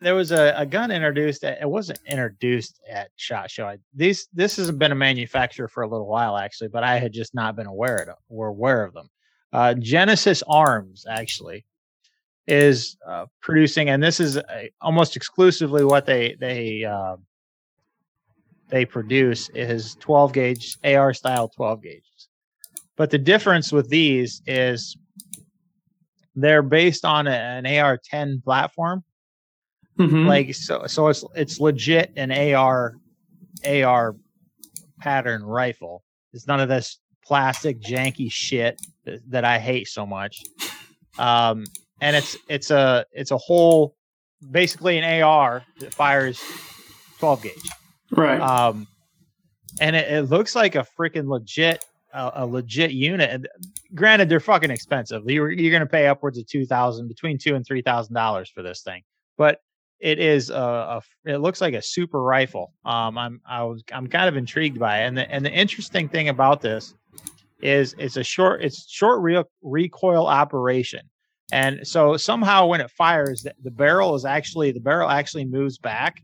[0.00, 3.66] there was a, a gun introduced at, it wasn't introduced at shot show.
[3.66, 7.12] I, these this has been a manufacturer for a little while actually but i had
[7.12, 9.08] just not been aware of or aware of them.
[9.52, 11.64] Uh, genesis arms actually
[12.46, 17.16] is uh, producing and this is uh, almost exclusively what they they uh,
[18.68, 22.28] they produce is 12 gauge ar style 12 gauges.
[22.96, 24.96] But the difference with these is
[26.36, 29.02] they're based on a, an AR-10 platform.
[29.98, 30.26] Mhm.
[30.26, 32.96] Like so, so it's it's legit an AR
[33.66, 34.14] AR
[35.00, 36.04] pattern rifle.
[36.34, 40.42] It's none of this plastic janky shit that, that I hate so much.
[41.18, 41.64] Um,
[42.02, 43.96] and it's it's a it's a whole
[44.50, 46.42] basically an AR that fires
[47.18, 47.52] 12 gauge.
[48.10, 48.38] right.
[48.40, 48.86] Um,
[49.80, 53.46] and it, it looks like a freaking legit, uh, a legit unit.
[53.94, 55.22] Granted, they're fucking expensive.
[55.26, 58.62] You're you're gonna pay upwards of two thousand, between two and three thousand dollars for
[58.62, 59.02] this thing.
[59.36, 59.60] But
[59.98, 62.72] it is a, a, it looks like a super rifle.
[62.84, 65.06] Um, I'm I was I'm kind of intrigued by it.
[65.06, 66.94] And the and the interesting thing about this
[67.60, 71.00] is it's a short it's short real recoil operation.
[71.52, 75.78] And so somehow when it fires, the, the barrel is actually the barrel actually moves
[75.78, 76.22] back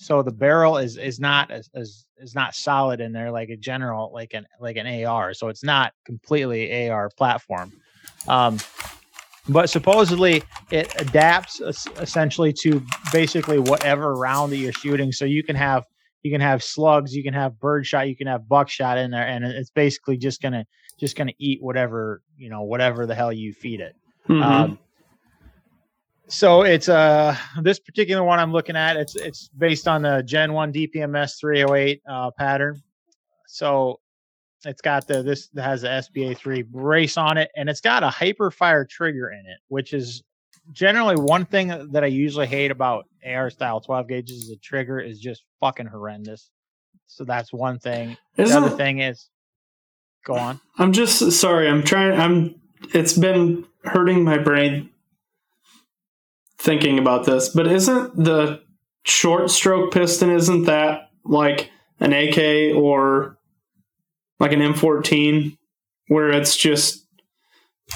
[0.00, 3.56] so the barrel is is not as, as is not solid in there like a
[3.56, 5.34] general like an like an AR.
[5.34, 7.70] So it's not completely AR platform.
[8.26, 8.58] Um,
[9.46, 12.82] but supposedly it adapts essentially to
[13.12, 15.12] basically whatever round that you're shooting.
[15.12, 15.84] So you can have
[16.22, 19.44] you can have slugs, you can have birdshot, you can have buckshot in there, and
[19.44, 20.64] it's basically just gonna
[20.98, 23.94] just gonna eat whatever you know whatever the hell you feed it.
[24.28, 24.42] Mhm.
[24.42, 24.78] Um,
[26.30, 28.96] so it's uh this particular one I'm looking at.
[28.96, 32.80] It's it's based on the Gen One DPMS 308 uh, pattern.
[33.46, 34.00] So
[34.64, 38.08] it's got the this has the SBA three brace on it, and it's got a
[38.08, 40.22] Hiperfire trigger in it, which is
[40.72, 45.00] generally one thing that I usually hate about AR style 12 gauges is the trigger
[45.00, 46.50] is just fucking horrendous.
[47.06, 48.16] So that's one thing.
[48.36, 49.28] Isn't the other thing is,
[50.24, 50.60] go on.
[50.78, 51.68] I'm just sorry.
[51.68, 52.18] I'm trying.
[52.18, 52.54] I'm.
[52.94, 54.90] It's been hurting my brain
[56.60, 58.60] thinking about this, but isn't the
[59.04, 60.30] short stroke piston?
[60.30, 63.38] Isn't that like an AK or
[64.38, 65.56] like an M14,
[66.08, 67.06] where it's just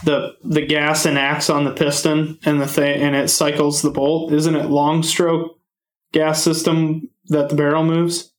[0.05, 3.91] the the gas and axe on the piston and the thing and it cycles the
[3.91, 4.33] bolt?
[4.33, 5.59] Isn't it long stroke
[6.13, 8.33] gas system that the barrel moves?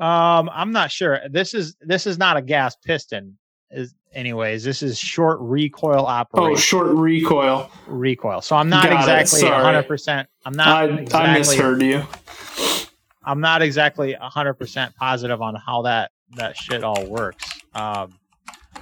[0.00, 1.20] Um, I'm not sure.
[1.30, 3.38] This is this is not a gas piston.
[3.70, 6.52] Is anyways, this is short recoil operation.
[6.52, 7.70] Oh, short recoil.
[7.86, 8.40] recoil.
[8.40, 9.82] So I'm not Got exactly 100.
[9.84, 10.68] percent I'm not.
[10.68, 12.02] I, exactly, I misheard you.
[13.24, 17.44] I'm not exactly 100 percent positive on how that that shit all works.
[17.74, 18.18] Um,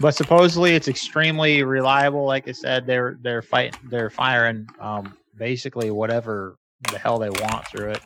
[0.00, 2.24] but supposedly it's extremely reliable.
[2.24, 6.56] Like I said, they're they're fighting, they're firing um, basically whatever
[6.90, 8.00] the hell they want through it.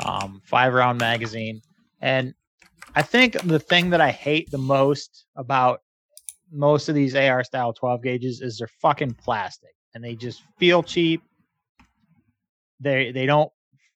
[0.00, 1.60] Um, five round magazine,
[2.00, 2.34] and
[2.94, 5.82] I think the thing that I hate the most about
[6.52, 10.82] most of these AR style 12 gauges is they're fucking plastic and they just feel
[10.82, 11.22] cheap.
[12.80, 13.50] They they don't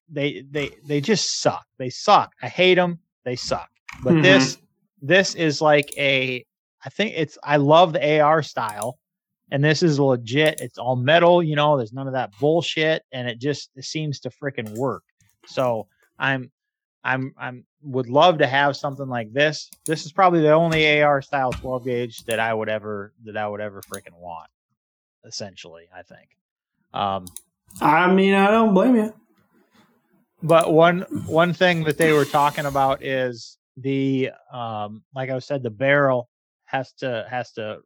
[0.08, 1.64] they they they just suck.
[1.78, 2.32] They suck.
[2.42, 3.00] I hate them.
[3.24, 3.68] They suck.
[4.02, 4.22] But Mhm.
[4.22, 4.58] this
[5.00, 6.44] this is like a
[6.84, 8.98] I think it's I love the AR style
[9.50, 10.56] and this is legit.
[10.60, 14.20] It's all metal, you know, there's none of that bullshit and it just it seems
[14.20, 15.02] to freaking work.
[15.46, 15.86] So,
[16.18, 16.50] I'm
[17.02, 19.70] I'm I'm would love to have something like this.
[19.86, 23.46] This is probably the only AR style 12 gauge that I would ever that I
[23.46, 24.48] would ever freaking want.
[25.24, 26.28] Essentially, I think.
[26.92, 27.26] Um,
[27.80, 29.14] I mean, I don't blame you.
[30.42, 35.62] but one one thing that they were talking about is the um, like I said,
[35.62, 36.28] the barrel
[36.66, 37.78] has to has to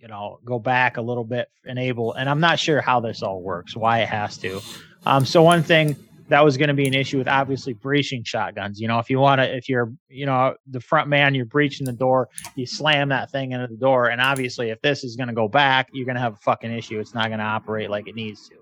[0.00, 3.42] you know go back a little bit, enable, and I'm not sure how this all
[3.42, 4.60] works, why it has to.
[5.06, 5.96] Um, so one thing
[6.28, 8.80] that was going to be an issue with obviously breaching shotguns.
[8.80, 11.86] You know, if you want to, if you're, you know, the front man, you're breaching
[11.86, 15.28] the door, you slam that thing into the door, and obviously, if this is going
[15.28, 17.00] to go back, you're going to have a fucking issue.
[17.00, 18.56] It's not going to operate like it needs to.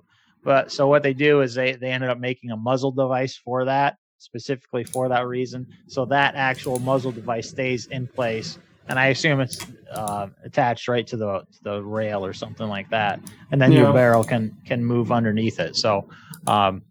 [0.45, 3.65] But so what they do is they they ended up making a muzzle device for
[3.65, 5.67] that specifically for that reason.
[5.89, 11.07] So that actual muzzle device stays in place, and I assume it's uh, attached right
[11.09, 13.81] to the to the rail or something like that, and then Yeah.
[13.81, 15.75] your barrel can can move underneath it.
[15.77, 16.09] So.
[16.47, 16.83] Um,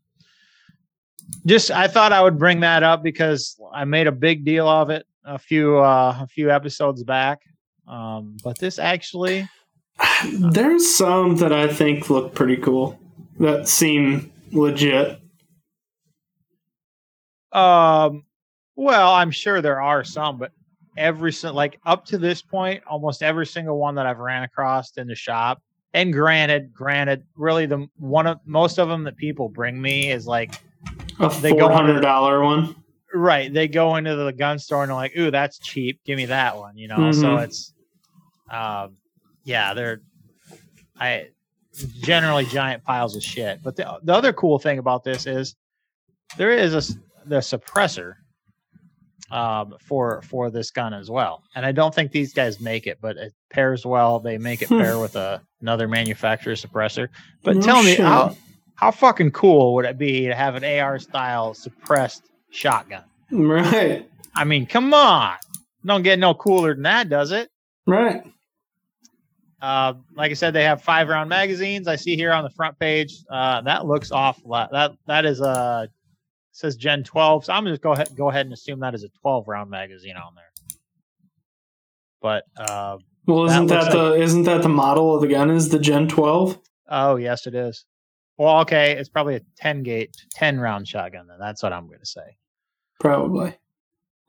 [1.45, 4.89] just I thought I would bring that up because I made a big deal of
[4.89, 7.41] it a few uh, a few episodes back.
[7.87, 9.47] Um, but this actually,
[10.31, 12.99] There's some that I think look pretty cool
[13.39, 15.19] that seem legit.
[17.51, 18.23] um,
[18.75, 20.51] well, I'm sure there are some, but
[20.97, 25.07] every like up to this point, almost every single one that I've ran across in
[25.07, 25.61] the shop.
[25.93, 30.27] And granted, granted, really the one of most of them that people bring me is
[30.27, 30.55] like
[31.19, 32.75] A They go four hundred dollar one.
[33.13, 36.25] right they go into the gun store and they're like ooh that's cheap give me
[36.25, 37.43] that one you know so Mhm.
[37.45, 37.73] it's
[38.51, 38.97] um
[39.43, 40.01] yeah they're
[40.99, 41.27] i
[42.01, 45.55] generally giant piles of shit but the, the other cool thing about this is
[46.37, 46.81] there is a
[47.27, 48.13] the suppressor
[49.31, 52.97] um for for this gun as well and i don't think these guys make it
[53.01, 57.07] but it pairs well they make it pair with a, another manufacturer suppressor
[57.43, 58.05] but No tell me shit.
[58.05, 58.35] how
[58.75, 64.07] how fucking cool would it be to have an ar style suppressed shotgun Right.
[64.35, 65.35] I mean, come on.
[65.85, 67.49] Don't get no cooler than that, does it?
[67.87, 68.23] Right.
[69.61, 71.87] Uh, like I said, they have five round magazines.
[71.87, 73.15] I see here on the front page.
[73.29, 74.51] Uh, that looks awful.
[74.51, 75.89] That that is a
[76.51, 77.45] says Gen 12.
[77.45, 79.69] So I'm gonna just go ahead go ahead and assume that is a 12 round
[79.69, 80.43] magazine on there.
[82.21, 85.49] But uh, Well, isn't looks that, the isn't that the model of the gun?
[85.49, 86.59] Is the Gen twelve?
[86.89, 87.85] oh yes, it is.
[88.37, 91.27] Well, okay, it's probably a 10 gauge, 10 round shotgun.
[91.27, 92.35] Then that's what I'm going to say.
[92.99, 93.55] Probably.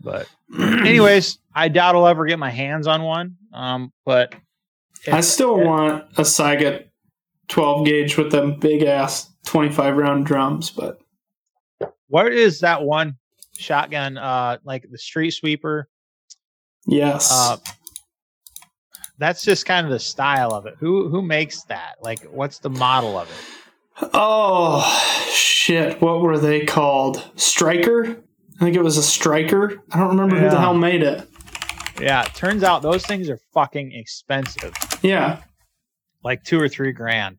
[0.00, 0.28] But
[0.58, 3.36] anyways, I doubt I'll ever get my hands on one.
[3.52, 4.34] Um, but
[5.10, 6.84] I still want a Saiga
[7.48, 10.98] twelve gauge with them big ass twenty five round drums, but
[12.08, 13.16] What is that one
[13.56, 14.18] shotgun?
[14.18, 15.88] Uh, like the street sweeper.
[16.86, 17.32] yes.
[17.32, 17.56] Uh,
[19.18, 20.74] that's just kind of the style of it.
[20.78, 21.94] Who who makes that?
[22.02, 23.55] Like, what's the model of it?
[24.12, 24.82] Oh
[25.30, 26.00] shit!
[26.00, 27.30] What were they called?
[27.36, 28.22] Striker.
[28.60, 29.82] I think it was a Striker.
[29.92, 31.28] I don't remember who the hell made it.
[32.00, 35.42] Yeah, it turns out those things are fucking expensive, Yeah.
[36.24, 37.38] like two or three grand.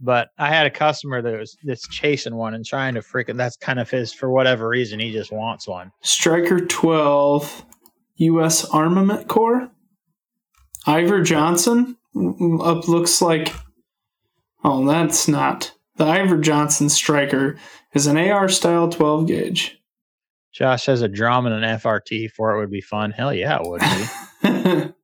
[0.00, 3.36] But I had a customer that was that's chasing one and trying to freaking.
[3.36, 4.98] That's kind of his for whatever reason.
[5.00, 5.90] He just wants one.
[6.02, 7.64] Striker 12,
[8.16, 8.64] U.S.
[8.66, 9.70] Armament Corps.
[10.86, 11.96] Iver Johnson
[12.62, 13.52] up looks like
[14.64, 15.72] Oh, that's not.
[16.00, 17.58] The Iver Johnson Striker
[17.92, 19.78] is an AR style 12 gauge.
[20.50, 23.10] Josh has a drum and an FRT for it would be fun.
[23.10, 24.94] Hell yeah, it would be.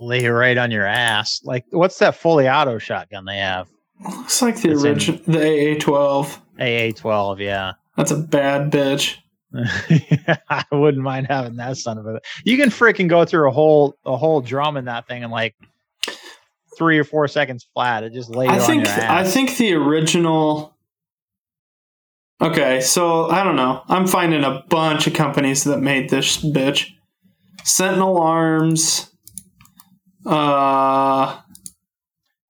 [0.00, 1.42] Lay it right on your ass.
[1.44, 3.68] Like, what's that fully auto shotgun they have?
[4.02, 6.38] Looks like the original, the AA12.
[6.58, 7.72] AA12, yeah.
[7.98, 9.18] That's a bad bitch.
[10.48, 12.22] I wouldn't mind having that son of a.
[12.44, 15.54] You can freaking go through a whole a whole drum in that thing in like
[16.76, 18.04] three or four seconds flat.
[18.04, 18.86] It just lays I on think.
[18.86, 20.76] I think the original.
[22.40, 23.82] Okay, so I don't know.
[23.88, 26.90] I'm finding a bunch of companies that made this bitch.
[27.62, 29.10] Sentinel Arms.
[30.26, 31.38] Uh,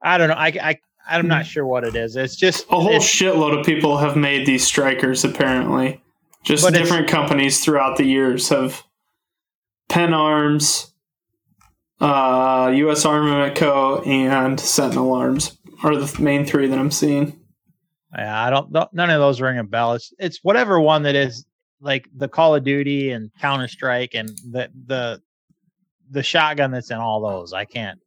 [0.03, 0.35] I don't know.
[0.35, 2.17] I, I I'm not sure what it is.
[2.17, 5.25] It's just a whole shitload of people have made these strikers.
[5.25, 6.03] Apparently,
[6.45, 8.85] just different companies throughout the years have.
[9.91, 10.94] Penn Arms,
[12.01, 13.05] uh, U.S.
[13.05, 14.03] Armament Co.
[14.03, 17.39] and Sentinel Arms are the main three that I'm seeing.
[18.17, 18.73] Yeah, I don't.
[18.93, 19.95] None of those ring a bell.
[19.95, 21.45] It's it's whatever one that is
[21.81, 25.21] like the Call of Duty and Counter Strike and the the
[26.11, 27.53] the shotgun that's in all those.
[27.53, 27.99] I can't.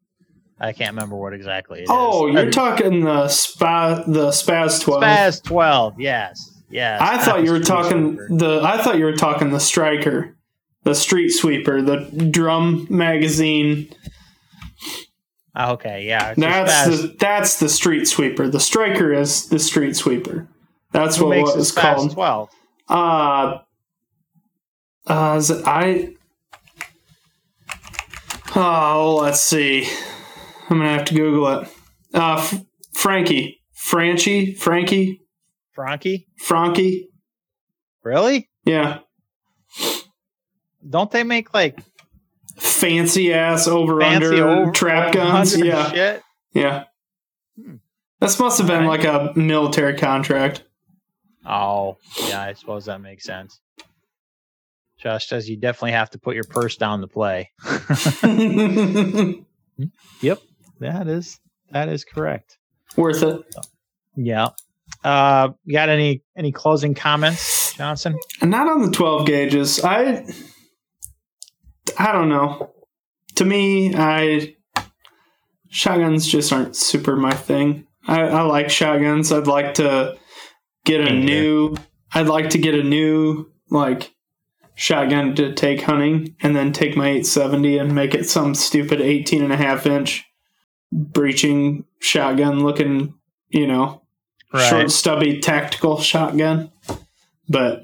[0.59, 1.89] I can't remember what exactly it is.
[1.91, 5.03] Oh, you're talking the spa the SPAS twelve.
[5.03, 5.99] SPAS twelve.
[5.99, 6.99] Yes, yes.
[7.01, 8.61] I thought you were talking the.
[8.63, 10.36] I thought you were talking the Striker,
[10.87, 13.89] the Street Sweeper, the drum magazine.
[15.53, 16.33] Ah, Okay, yeah.
[16.37, 18.47] That's the that's the Street Sweeper.
[18.47, 20.47] The Striker is the Street Sweeper.
[20.93, 22.13] That's who what makes was called.
[22.13, 22.49] twelve.
[22.87, 23.57] Uh,
[25.07, 26.13] uh, is it I?
[28.55, 29.87] Oh, let's see.
[30.69, 31.67] I'm gonna have to Google it.
[32.13, 32.61] Uh, F-
[32.93, 35.21] Frankie, Franchi, Frankie,
[35.73, 37.09] Frankie, Frankie.
[38.03, 38.49] really?
[38.63, 38.99] Yeah,
[40.87, 41.79] Don't they make like
[42.57, 45.57] fancy ass over fancy under over trap guns.
[45.57, 46.23] Yeah, shit?
[46.53, 46.83] yeah.
[47.61, 47.75] Hmm.
[48.19, 50.63] This must have been like a military contract.
[51.45, 52.41] Oh, yeah.
[52.41, 53.59] I suppose that makes sense.
[54.97, 57.51] Josh says you definitely have to put your purse down to play.
[60.21, 60.39] Yep,
[60.79, 61.39] that is
[61.71, 62.57] that is correct.
[62.95, 63.41] Worth it.
[64.15, 64.49] Yeah.
[65.03, 68.17] Uh, you got any any closing comments, Johnson?
[68.41, 69.83] Not on the 12 gauges.
[69.83, 70.25] I
[71.97, 72.73] I don't know.
[73.35, 74.55] To me, I
[75.69, 77.85] shotguns just aren't super my thing.
[78.07, 79.31] I, I like shotguns.
[79.31, 80.17] I'd like to
[80.85, 81.75] get a new
[82.13, 84.13] I'd like to get a new like
[84.75, 89.43] shotgun to take hunting and then take my 870 and make it some stupid 18
[89.43, 90.23] and a half inch
[90.91, 93.13] breaching shotgun looking,
[93.49, 94.03] you know,
[94.69, 96.71] short, stubby tactical shotgun.
[97.49, 97.81] But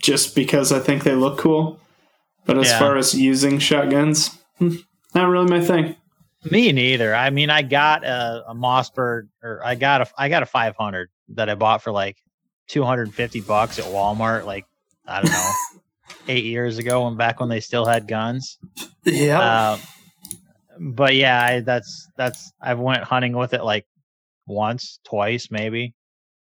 [0.00, 1.80] just because I think they look cool.
[2.46, 2.78] But as Yeah.
[2.78, 4.76] far as using shotguns, hmm,
[5.14, 5.96] not really my thing.
[6.50, 7.14] Me neither.
[7.14, 11.08] I mean, I got a, a Mossberg, or I got a I got a 500
[11.30, 12.16] that I bought for like
[12.68, 14.44] 250 bucks at Walmart.
[14.44, 14.64] Like
[15.06, 15.52] I don't know,
[16.28, 18.58] eight years ago, when back when they still had guns.
[19.04, 19.40] Yeah.
[19.40, 19.78] Uh,
[20.78, 23.86] but yeah, I, that's that's I've went hunting with it like
[24.46, 25.94] once, twice, maybe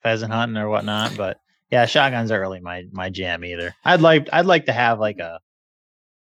[0.02, 1.16] pheasant hunting or whatnot.
[1.16, 1.38] But
[1.72, 3.74] yeah, shotguns are really my my jam either.
[3.86, 5.40] I'd like I'd like to have like a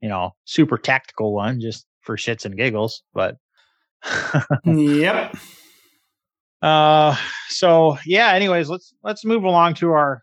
[0.04, 3.04] you know super tactical one just for shits and giggles.
[3.14, 3.38] But
[4.66, 5.34] yep.
[6.62, 7.16] uh,
[7.48, 8.34] so yeah.
[8.34, 10.22] Anyways, let's let's move along to our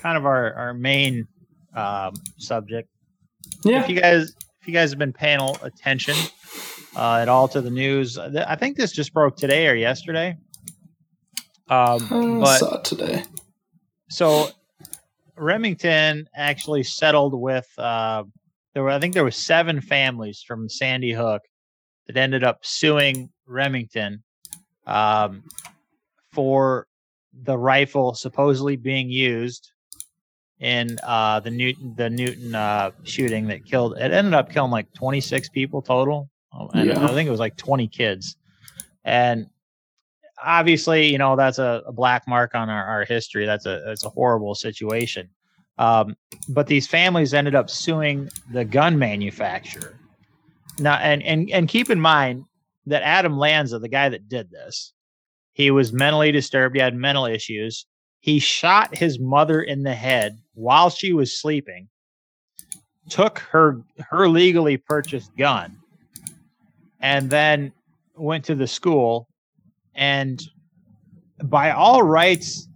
[0.00, 1.28] kind of our our main
[1.74, 2.88] um, subject.
[3.64, 3.82] Yeah.
[3.82, 6.16] if you guys if you guys have been paying attention
[6.96, 9.74] uh, at all to the news, uh, th- I think this just broke today or
[9.74, 10.36] yesterday.
[11.68, 13.22] Um, I but saw it today.
[14.08, 14.50] so
[15.36, 18.24] Remington actually settled with uh,
[18.74, 21.42] there were I think there were seven families from Sandy Hook
[22.06, 24.22] that ended up suing Remington
[24.86, 25.44] um,
[26.32, 26.86] for
[27.32, 29.72] the rifle supposedly being used
[30.58, 34.92] in uh, the Newtown the Newtown uh, shooting that killed it ended up killing like
[34.94, 37.04] 26 people total Oh, and Yeah.
[37.04, 38.36] I think it was like 20 kids.
[39.04, 39.46] And
[40.42, 43.46] obviously you know that's a, a black mark on our, our history.
[43.46, 45.28] That's a that's a horrible situation
[45.80, 46.14] um,
[46.48, 49.96] but these families ended up suing the gun manufacturer.
[50.78, 52.44] Now and and and keep in mind
[52.86, 54.94] that adam lanza the guy that did this
[55.60, 56.74] he was mentally disturbed.
[56.74, 57.84] He had mental issues.
[58.20, 61.88] He shot his mother in the head while she was sleeping
[63.10, 65.76] took her her legally purchased gun
[67.00, 67.72] and then
[68.16, 69.28] went to the school.
[69.94, 70.40] And
[71.44, 72.68] by all rights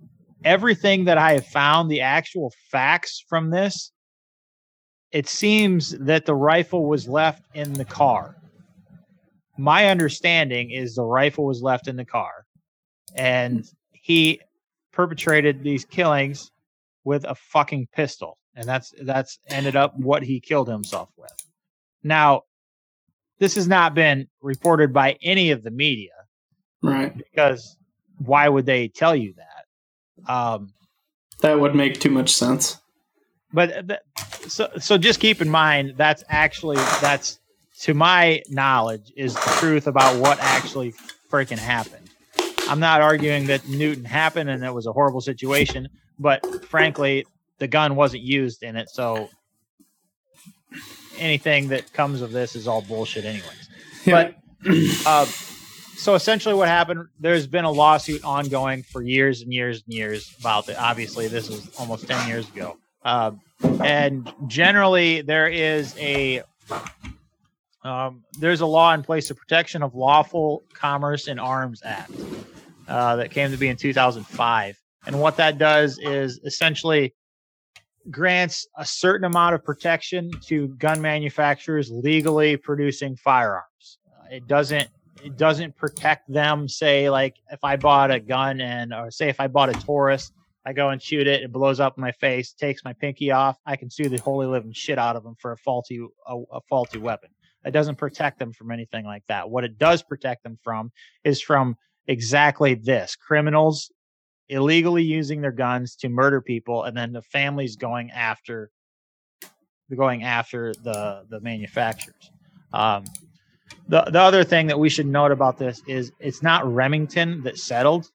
[0.45, 3.91] everything that i have found the actual facts from this
[5.13, 8.37] it seems that the rifle was left in the car
[9.57, 12.45] my understanding is the rifle was left in the car
[13.15, 14.41] and he
[14.93, 16.51] perpetrated these killings
[17.05, 21.35] with a fucking pistol, and that's that's ended up what he killed himself with.
[22.03, 22.43] Now,
[23.39, 26.13] this has not been reported by any of the media,
[26.83, 27.17] right?
[27.17, 27.77] Because
[28.19, 29.54] why would they tell you that?
[30.27, 30.73] Um,
[31.41, 32.79] that would make too much sense.
[33.53, 34.01] But th-
[34.49, 37.39] so so just keep in mind that's actually that's
[37.81, 40.95] to my knowledge is the truth about what actually
[41.31, 42.11] freaking happened.
[42.69, 45.89] I'm not arguing that Newtown happened and it was a horrible situation,
[46.19, 47.27] but frankly,
[47.59, 49.29] the gun wasn't used in it, so
[51.19, 53.69] anything that comes of this is all bullshit, anyways.
[54.05, 54.33] Yeah.
[54.65, 55.27] But uh,
[55.97, 57.07] so essentially, what happened?
[57.19, 60.77] There's been a lawsuit ongoing for years and years and years about it.
[60.79, 63.33] Obviously, this was almost ten years ago, uh,
[63.83, 66.43] and generally, there is a
[67.85, 72.13] um, there's a law in place, the Protection of Lawful Commerce in Arms Act,
[72.89, 74.79] uh, that came to be in 2005.
[75.07, 77.15] And what that does is essentially
[78.11, 83.99] grants a certain amount of protection to gun manufacturers legally producing firearms.
[84.31, 84.89] It doesn't
[85.25, 86.68] it doesn't protect them.
[86.68, 90.31] Say like if I bought a gun and or say if I bought a Taurus,
[90.66, 93.59] I go and shoot it, it blows up in my face, takes my pinky off.
[93.64, 96.61] I can sue the holy living shit out of them for a faulty a, a
[96.68, 97.31] faulty weapon.
[97.64, 99.49] It doesn't protect them from anything like that.
[99.49, 100.93] What it does protect them from
[101.25, 103.91] is from exactly this criminals
[104.51, 108.70] illegally using their guns to murder people and then the families going after
[109.97, 112.31] going after the the manufacturers
[112.75, 113.05] um,
[113.89, 117.59] the the other thing that we should note about this is it's not remington that
[117.59, 118.09] settled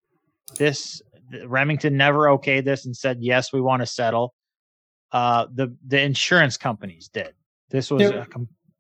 [0.58, 1.02] this.
[1.46, 4.34] Remington never okayed this and said yes we want to settle.
[5.12, 7.34] Uh, the the insurance companies did.
[7.70, 8.26] This was a,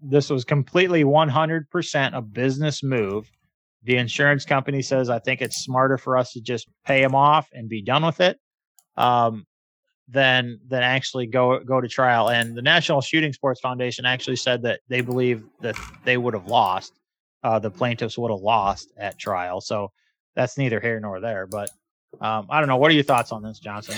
[0.01, 3.29] this was completely 100% a business move.
[3.83, 7.49] The insurance company says, I think it's smarter for us to just pay them off
[7.53, 8.37] and be done with it.
[8.97, 9.45] Um,
[10.11, 12.29] than than actually go go to trial.
[12.29, 16.47] And the National Shooting Sports Foundation actually said that they believe that they would have
[16.47, 16.93] lost.
[17.43, 19.61] Uh, the plaintiffs would have lost at trial.
[19.61, 19.91] So
[20.35, 21.47] that's neither here nor there.
[21.47, 21.69] But
[22.19, 22.77] um, I don't know.
[22.77, 23.95] What are your thoughts on this, Johnson?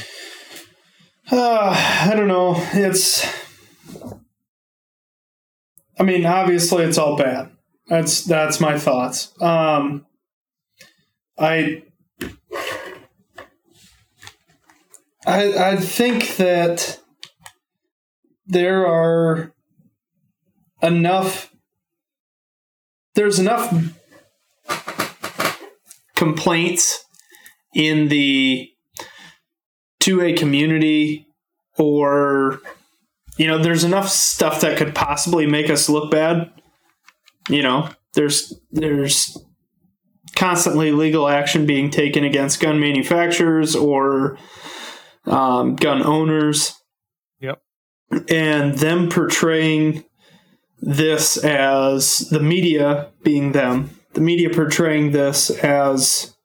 [1.32, 1.70] Uh,
[2.12, 2.56] I don't know.
[2.74, 3.26] It's.
[6.00, 7.52] I mean, obviously, it's all bad.
[7.88, 9.34] That's that's my thoughts.
[9.42, 10.06] Um,
[11.38, 11.84] I
[15.26, 17.00] I I think that
[18.46, 19.54] there are
[20.82, 21.54] enough
[23.14, 23.74] there's enough
[26.16, 27.06] complaints
[27.74, 28.70] in the
[30.02, 31.28] 2A community
[31.78, 32.62] or
[33.38, 36.52] you know there's enough stuff that could possibly make us look bad.
[37.50, 39.38] You know, there's there's
[40.36, 44.38] constantly legal action being taken against gun manufacturers or
[45.26, 46.82] um, gun owners.
[47.40, 47.62] Yep.
[48.30, 50.04] And them portraying
[50.80, 56.36] this as the media being them, the media portraying this as,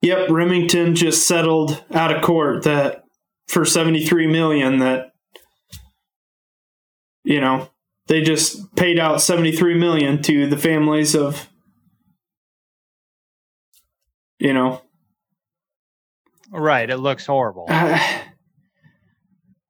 [0.00, 3.04] yep, Remington just settled out of court that
[3.48, 5.12] for 73 million that,
[7.24, 7.68] you know,
[8.06, 11.48] they just paid out 73 million to the families of
[14.38, 14.82] you know
[16.50, 17.66] right it looks horrible.
[17.68, 17.98] Uh,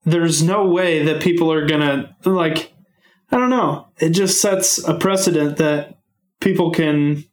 [0.05, 2.73] there's no way that people are gonna like
[3.31, 3.89] i don't know.
[3.99, 5.99] It just sets a precedent that
[6.41, 7.25] people can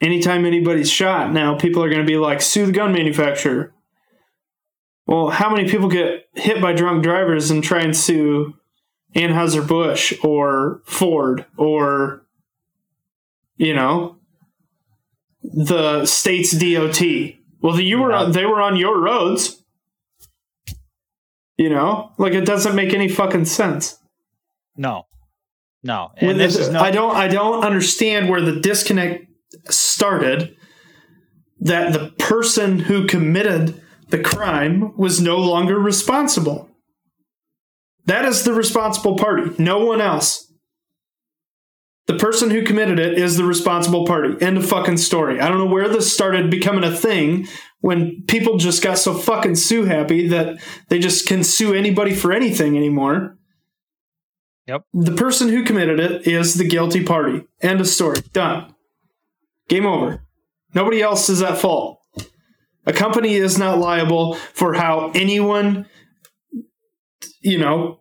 [0.00, 3.72] anytime anybody's shot now people are gonna be like sue the gun manufacturer.
[5.06, 8.54] Well how many people get hit by drunk drivers and try and sue
[9.14, 12.26] Anheuser-Busch or Ford or,
[13.56, 14.16] you know,
[15.42, 17.00] the state's DOT.
[17.64, 19.64] Well, you were on, they were on your roads.
[21.56, 23.98] You know, like it doesn't make any fucking sense.
[24.76, 25.06] No,
[25.82, 29.24] no, and this is no- I don't I don't understand where the disconnect
[29.70, 30.56] started.
[31.60, 36.68] That the person who committed the crime was no longer responsible.
[38.04, 40.52] That is the responsible party, no one else.
[42.06, 44.36] The person who committed it is the responsible party.
[44.44, 45.40] End of fucking story.
[45.40, 47.46] I don't know where this started becoming a thing
[47.80, 52.32] when people just got so fucking sue happy that they just can sue anybody for
[52.32, 53.38] anything anymore.
[54.66, 54.84] Yep.
[54.92, 57.42] The person who committed it is the guilty party.
[57.60, 58.20] End of story.
[58.32, 58.74] Done.
[59.68, 60.24] Game over.
[60.74, 62.00] Nobody else is at fault.
[62.86, 65.86] A company is not liable for how anyone
[67.44, 68.00] you know,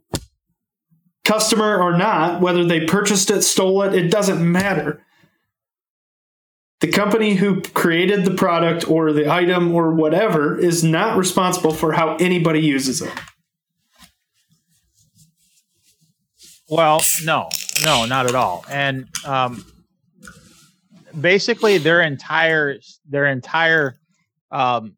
[1.34, 5.04] customer or not, whether they purchased it, stole it, it doesn't matter.
[6.84, 11.94] the company who created the product or the item or whatever is not responsible for
[11.94, 13.14] how anybody uses it.
[16.68, 17.48] Well, no,
[17.86, 18.66] no, not at all.
[18.70, 19.64] And um,
[21.20, 22.80] basically, their entire
[23.10, 23.96] their entire
[24.52, 24.98] um,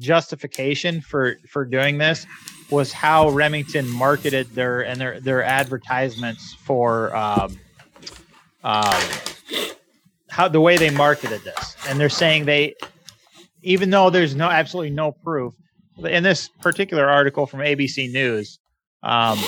[0.00, 2.26] justification for for doing this
[2.70, 7.58] was how Remington marketed their and their their advertisements for um,
[8.64, 9.02] um,
[10.28, 12.74] how the way they marketed this, and they're saying they,
[13.62, 15.54] even though there's no absolutely no proof
[16.04, 18.58] in this particular article from ABC News,
[19.02, 19.38] um,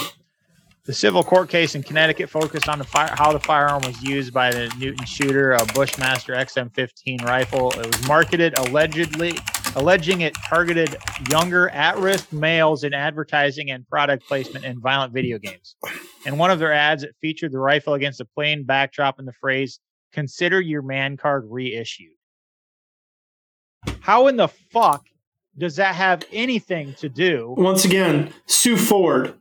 [0.84, 4.32] the civil court case in Connecticut focused on the fire, how the firearm was used
[4.32, 7.70] by the Newtown shooter, a Bushmaster XM15 rifle.
[7.72, 9.36] It was marketed allegedly,
[9.76, 10.96] alleging it targeted
[11.30, 15.76] younger, at-risk males in advertising and product placement in violent video games.
[16.26, 19.32] In one of their ads, it featured the rifle against a plain backdrop and the
[19.32, 19.80] phrase
[20.12, 22.12] consider your man card reissued.
[24.00, 25.06] How in the fuck
[25.56, 27.54] does that have anything to do?
[27.56, 29.34] Once again, Sue Ford.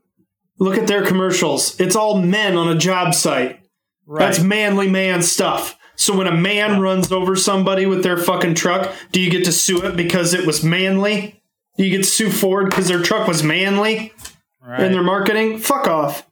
[0.60, 1.80] Look at their commercials.
[1.80, 3.60] It's all men on a job site.
[4.06, 4.26] Right.
[4.26, 5.78] That's manly man stuff.
[5.98, 9.52] So when a man runs over somebody with their fucking truck, do you get to
[9.52, 11.42] sue it because it was manly?
[11.78, 14.14] Do you get to sue Ford because their truck was manly
[14.62, 14.82] right.
[14.82, 15.60] in their marketing?
[15.60, 16.28] Fuck off.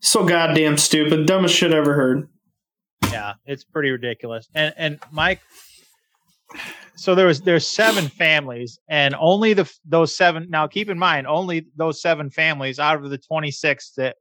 [0.00, 1.26] So goddamn stupid.
[1.26, 2.28] Dumbest shit ever heard
[3.10, 4.48] yeah, it's pretty ridiculous.
[4.54, 5.40] And and Mike,
[6.96, 10.48] so there was there's seven families, and only the those seven.
[10.50, 14.16] Now keep in mind, only those seven families out of the 26 that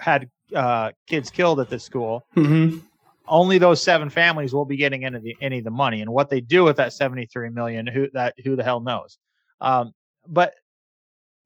[0.00, 2.24] had uh, kids killed at this school.
[2.36, 2.78] Mm-hmm.
[3.26, 6.10] Only those seven families will be getting any of the any of the money, and
[6.10, 9.18] what they do with that 73 million, who that who the hell knows?
[9.60, 9.92] Um,
[10.26, 10.54] but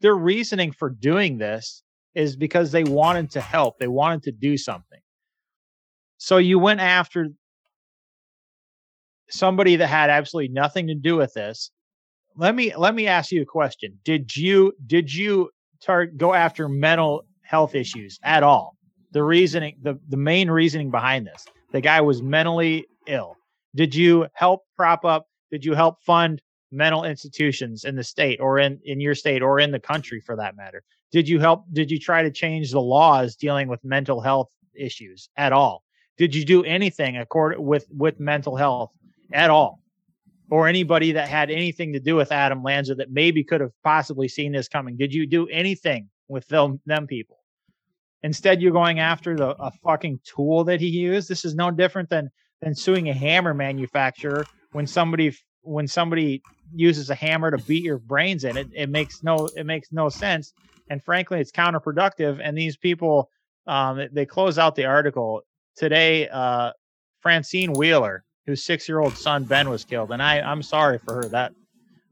[0.01, 1.83] their reasoning for doing this
[2.15, 3.79] is because they wanted to help.
[3.79, 5.01] They wanted to do something.
[6.19, 7.29] So you went after
[9.29, 11.71] somebody that had absolutely nothing to do with this.
[12.37, 13.99] Let me let me ask you a question.
[14.05, 15.51] Did you did you
[15.81, 18.77] tar- go after mental health issues at all?
[19.13, 21.45] The reasoning the the main reasoning behind this.
[21.77, 23.37] The guy was mentally ill.
[23.75, 26.41] Did you help prop up did you help fund
[26.73, 30.37] mental institutions in the state or in in your state or in the country for
[30.37, 30.83] that matter?
[31.13, 35.29] Did you help did you try to change the laws dealing with mental health issues
[35.37, 35.85] at all?
[36.17, 38.91] Did you do anything according with with mental health
[39.35, 39.83] at all,
[40.51, 44.29] or anybody that had anything to do with Adam Lanza that maybe could have possibly
[44.29, 44.97] seen this coming?
[44.97, 47.36] Did you do anything with them them people?
[48.23, 51.29] Instead, you're going after the a fucking tool that he used.
[51.29, 52.31] This is no different than
[52.63, 56.43] than suing a hammer manufacturer when somebody when somebody
[56.75, 58.57] uses a hammer to beat your brains in.
[58.57, 60.53] It it makes no it makes no sense,
[60.91, 62.41] and frankly, it's counterproductive.
[62.43, 63.31] And these people,
[63.67, 65.43] um, they close out the article
[65.77, 66.73] today, uh,
[67.21, 71.29] Francine Wheeler, whose six-year-old son Ben was killed, and I I'm sorry for her.
[71.29, 71.53] That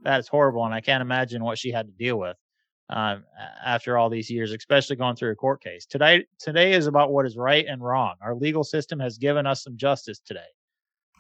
[0.03, 2.37] that is horrible, and I can't imagine what she had to deal with
[2.91, 3.25] um,
[3.65, 5.87] after all these years, especially going through a court case.
[5.87, 8.15] Today today is about what is right and wrong.
[8.21, 10.41] Our legal system has given us some justice today,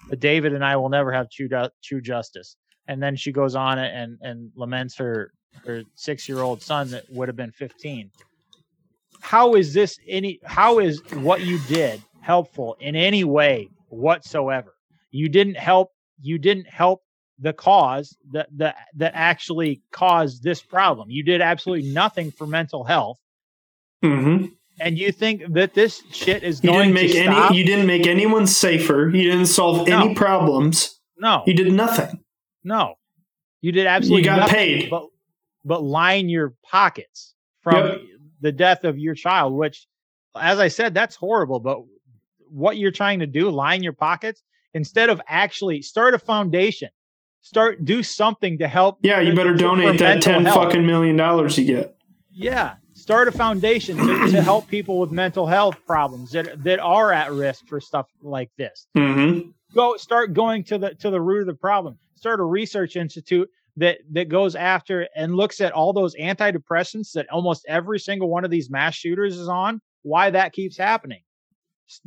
[0.08, 1.48] but David and I will never have true
[1.82, 2.56] true justice.
[2.86, 5.32] And then she goes on and and laments her
[5.64, 8.10] her six year old son that would have been 15
[9.20, 14.74] how is this any how is what you did helpful in any way whatsoever.
[15.10, 15.90] You didn't help.
[16.20, 17.02] You didn't help
[17.38, 21.10] the cause that that that actually caused this problem.
[21.10, 23.18] You did absolutely nothing for mental health.
[24.04, 24.46] Mm-hmm.
[24.80, 27.26] And you think that this shit is you going didn't make to any.
[27.34, 27.54] stop?
[27.54, 29.08] You didn't make anyone safer.
[29.08, 30.00] You didn't solve No.
[30.04, 31.00] any problems.
[31.18, 32.22] no, You did nothing.
[32.64, 32.94] no.
[33.62, 34.90] You did absolutely You got nothing paid.
[34.90, 35.06] but
[35.64, 38.00] but line your pockets from Yep.
[38.42, 39.54] the death of your child.
[39.54, 39.86] Which,
[40.38, 41.60] as I said, that's horrible.
[41.60, 41.78] But
[42.50, 44.42] what you're trying to do, line your pockets
[44.74, 46.90] instead of actually start a foundation,
[47.44, 48.98] start do something to help.
[49.02, 50.56] Yeah, you better donate that ten health.
[50.56, 51.96] fucking million dollars you get.
[52.32, 57.12] Yeah, start a foundation to, to help people with mental health problems that that are
[57.12, 58.88] at risk for stuff like this.
[58.96, 59.50] Mm-hmm.
[59.74, 61.98] Go start going to the to the root of the problem.
[62.16, 67.28] Start a research institute that that goes after and looks at all those antidepressants that
[67.30, 69.80] almost every single one of these mass shooters is on.
[70.02, 71.20] Why that keeps happening?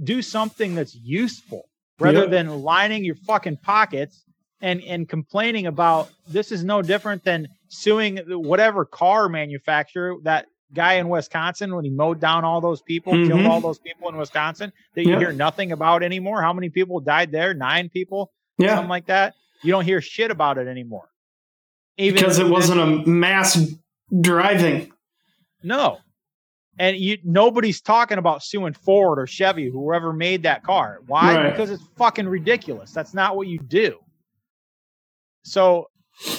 [0.04, 1.70] Do something that's useful
[2.00, 2.30] rather Yep.
[2.32, 4.24] than lining your fucking pockets
[4.62, 10.94] and and complaining about this is no different than suing whatever car manufacturer that guy
[10.96, 13.50] in Wisconsin when he mowed down all those people, killed Mhm.
[13.50, 15.20] all those people in Wisconsin that you Yep.
[15.20, 16.42] hear nothing about anymore.
[16.42, 17.54] How many people died there?
[17.54, 19.34] Nine people, Yeah, something like that.
[19.64, 21.10] You don't hear shit about it anymore.
[21.98, 23.60] Even because it wasn't a mass
[24.22, 24.92] driving.
[25.64, 26.00] no.
[26.80, 31.00] and you nobody's talking about suing Ford or Chevy, whoever made that car.
[31.08, 31.34] Why?
[31.36, 31.50] Right.
[31.52, 32.92] Because it's fucking ridiculous.
[32.92, 33.98] That's not what you do.
[35.48, 35.90] So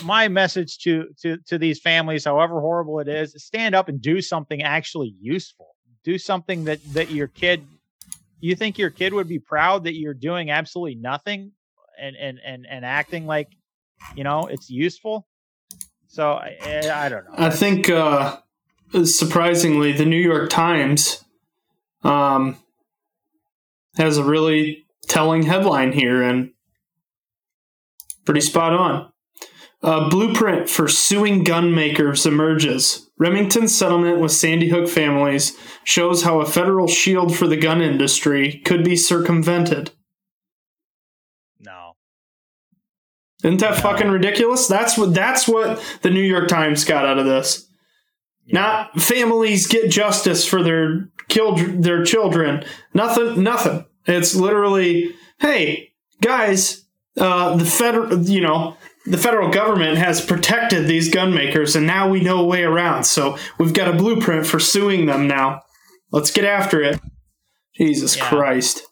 [0.04, 4.20] my message to to to these families, however horrible it is, stand up and do
[4.20, 5.76] something actually useful.
[6.04, 7.66] Do something that that your kid
[8.40, 11.52] you think your kid would be proud that you're doing absolutely nothing
[12.00, 13.48] and and and, and acting like
[14.14, 15.26] you know it's useful.
[16.08, 17.34] So I, I don't know.
[17.36, 18.38] I think uh,
[19.04, 21.22] surprisingly, the New York Times
[22.02, 22.56] um,
[23.96, 26.52] has a really telling headline here and
[28.28, 29.10] pretty spot on.
[29.82, 33.08] A blueprint for suing gun makers emerges.
[33.16, 38.60] Remington's settlement with Sandy Hook families shows how a federal shield for the gun industry
[38.66, 39.92] could be circumvented.
[41.58, 41.92] no.
[43.42, 43.76] Isn't that No.
[43.76, 44.66] fucking ridiculous?
[44.66, 47.66] That's what that's what the New York Times got out of this.
[48.46, 52.62] Not families get justice for their killed their children.
[52.92, 53.42] Nothing.
[53.42, 53.86] Nothing.
[54.06, 56.84] It's literally, hey guys,
[57.18, 62.08] uh, the federal, you know, the federal government has protected these gun makers, and now
[62.08, 63.04] we know a way around.
[63.04, 65.62] So we've got a blueprint for suing them now.
[66.12, 67.00] Let's get after it.
[67.76, 68.28] Jesus Yeah.
[68.28, 68.82] Christ.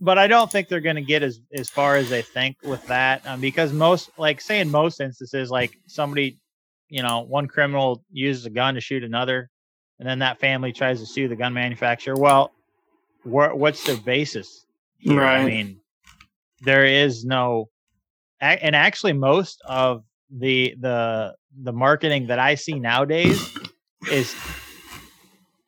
[0.00, 2.86] but I don't think they're going to get as as far as they think with
[2.88, 6.38] that um, because most, like, say in most instances, like somebody,
[6.88, 9.50] you know, one criminal uses a gun to shoot another,
[9.98, 12.14] and then that family tries to sue the gun manufacturer.
[12.16, 12.52] Well,
[13.24, 14.64] wha- what's their basis?
[14.98, 15.22] here?
[15.22, 15.80] I mean,
[16.62, 17.68] there is no,
[18.40, 23.40] and actually, most of the the the marketing that I see nowadays
[24.10, 24.34] is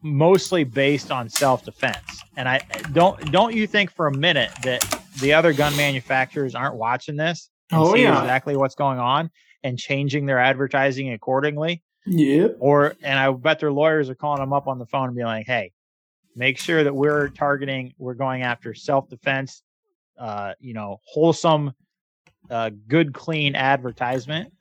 [0.03, 2.23] mostly based on self defense.
[2.37, 2.61] And I
[2.93, 4.85] don't don't you think for a minute that
[5.21, 8.21] the other gun manufacturers aren't watching this and Oh, see yeah.
[8.21, 9.31] exactly what's going on
[9.65, 11.83] and changing their advertising accordingly?
[12.07, 12.57] Yep.
[12.61, 15.27] Or and I bet their lawyers are calling them up on the phone and being
[15.27, 15.73] like, "Hey,
[16.37, 19.63] make sure that we're targeting, we're going after self defense,
[20.19, 21.73] uh, you know, wholesome,
[22.51, 24.53] uh, good, clean advertisement."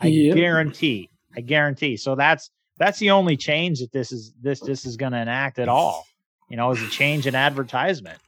[0.00, 0.36] I Yep.
[0.36, 1.96] guarantee, I guarantee.
[1.96, 5.58] So that's that's the only change that this is this this is going to enact
[5.58, 6.04] at all.
[6.48, 8.18] You know, is a change in advertisement.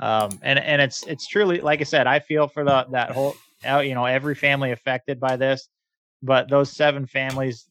[0.00, 3.34] Um, and and it's it's truly like I said, I feel for the that whole
[3.68, 5.68] uh, you know every family affected by this,
[6.22, 7.66] but those seven families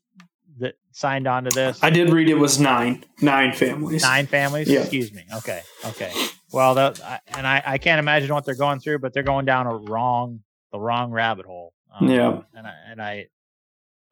[0.60, 3.06] that signed on to this, I did read it was nine.
[3.22, 4.02] Nine families.
[4.02, 4.68] nine families.
[4.68, 4.82] Yeah.
[4.82, 5.24] Excuse me.
[5.36, 6.12] Okay, okay.
[6.52, 9.68] Well, that, and I I can't imagine what they're going through, but they're going down
[9.68, 11.74] a wrong the wrong rabbit hole.
[12.00, 12.42] Um, Yeah.
[12.54, 13.28] and I and I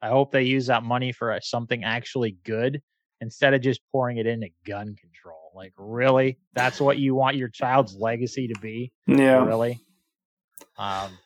[0.02, 2.82] I hope they use that money for uh, something actually good
[3.20, 5.50] instead of just pouring it into gun control.
[5.54, 8.92] Like, really, that's what you want your child's legacy to be?
[9.06, 9.44] Yeah.
[9.44, 9.80] Really?
[10.78, 11.18] Um.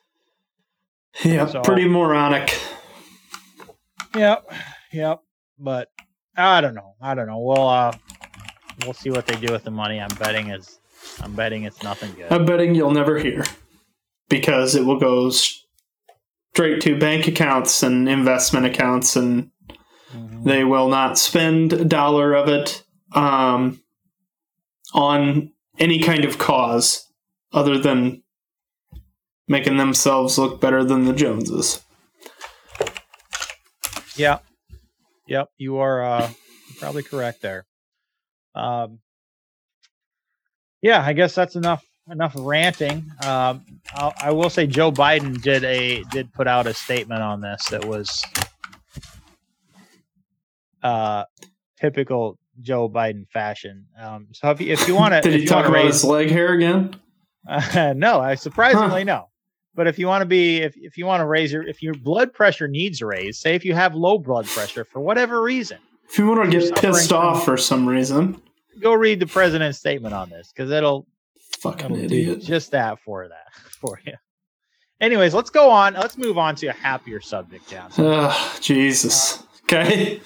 [1.25, 1.45] Yeah.
[1.47, 2.57] So- pretty moronic.
[4.15, 4.51] Yep.
[4.93, 5.19] Yep.
[5.59, 5.89] But
[6.35, 6.95] I don't know.
[7.01, 7.39] I don't know.
[7.39, 7.91] We'll uh,
[8.83, 9.99] we'll see what they do with the money.
[9.99, 10.79] I'm betting it's
[11.21, 12.31] I'm betting it's nothing good.
[12.31, 13.43] I'm betting you'll never hear
[14.31, 19.51] because it will go straight to bank accounts and investment accounts, and
[20.15, 20.43] Mhm.
[20.45, 23.81] they will not spend a dollar of it um,
[24.93, 27.07] on any kind of cause
[27.51, 28.23] other than
[29.47, 31.83] making themselves look better than the Joneses.
[34.15, 34.39] Yeah.
[35.27, 35.49] Yep.
[35.57, 36.29] You are uh,
[36.79, 37.65] probably correct there.
[38.55, 38.99] Um,
[40.81, 43.09] yeah, I guess that's enough enough ranting.
[43.25, 47.41] Um, I'll, I will say Joe Biden did a did put out a statement on
[47.41, 48.23] this that was
[50.83, 51.23] uh,
[51.79, 53.85] typical Joe Biden fashion.
[53.99, 56.53] Um, so if you, if you want to, Did he talk about his leg hair
[56.53, 56.95] again?
[57.47, 59.27] Uh, no, I surprisingly no.
[59.73, 61.93] But if you want to be, if, if you want to raise your, if your
[61.93, 65.77] blood pressure needs raised, say if you have low blood pressure for whatever reason,
[66.09, 68.41] If you want to get pissed from- off for some reason,
[68.81, 71.07] go read the president's statement on this because it'll,
[71.61, 72.41] fucking it'll idiot.
[72.41, 74.13] just that for that for you.
[74.99, 75.95] Anyways, let's go on.
[75.95, 78.05] Let's move on to a happier subject, Johnson.
[78.05, 79.41] Ugh, Jesus.
[79.63, 80.21] Okay.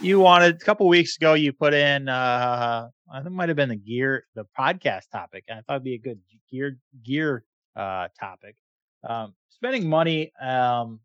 [0.00, 1.34] You wanted a couple weeks ago.
[1.34, 5.44] You put in, uh, I think it might have been the gear, the podcast topic.
[5.48, 6.18] and I thought it'd be a good
[6.50, 7.44] gear gear
[7.74, 8.56] uh, topic.
[9.02, 11.00] Um, spending money um,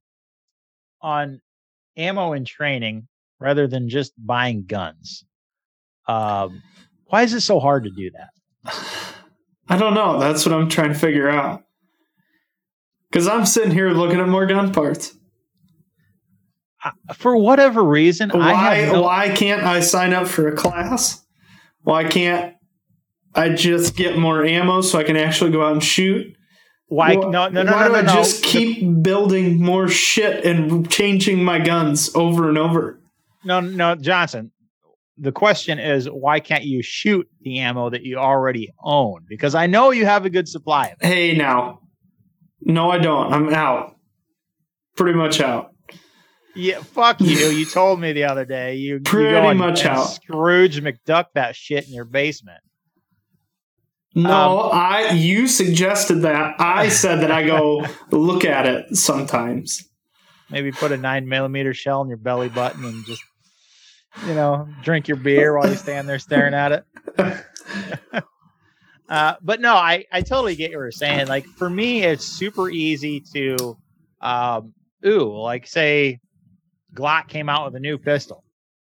[1.02, 1.42] on
[1.96, 3.08] ammo and training
[3.40, 5.24] rather than just buying guns.
[6.08, 6.62] Um,
[7.06, 8.74] why is it so hard to do that?
[9.72, 10.20] I don't know.
[10.20, 11.64] That's what I'm trying to figure out.
[13.10, 15.14] Because I'm sitting here looking at more gun parts.
[17.16, 18.90] For whatever reason, I Why?
[18.92, 21.24] no, Why can't I sign up for a class?
[21.84, 22.56] Why can't
[23.36, 26.36] I just get more ammo so I can actually go out and shoot?
[26.88, 28.14] why Why- no no no why no do I no.
[28.14, 33.00] just The- keep building more shit and changing my guns over and over?
[33.46, 34.52] no no Johnson.
[35.18, 39.26] The question is, why can't you shoot the ammo that you already own?
[39.28, 41.06] Because I know you have a good supply of it.
[41.06, 41.80] Hey, now.
[42.62, 43.32] No, I don't.
[43.34, 43.96] I'm out.
[44.96, 45.72] Pretty much out.
[46.56, 47.28] Yeah, fuck you.
[47.50, 48.76] You told me the other day.
[48.76, 50.04] You you Pretty go much out.
[50.06, 52.60] Scrooge McDuck that shit in your basement.
[54.14, 56.56] No, Um, I you suggested that.
[56.60, 59.88] I said that I go look at it sometimes.
[60.50, 63.24] Maybe put a nine millimeter shell in your belly button and just,
[64.28, 66.86] you know, drink your beer while you stand there staring at it.
[69.10, 71.28] Uh, but no, I, I totally get what you're saying.
[71.28, 73.78] Like for me, it's super easy to,
[74.22, 74.74] um,
[75.06, 76.20] ooh, like say
[76.96, 78.46] Glock came out with a new pistol.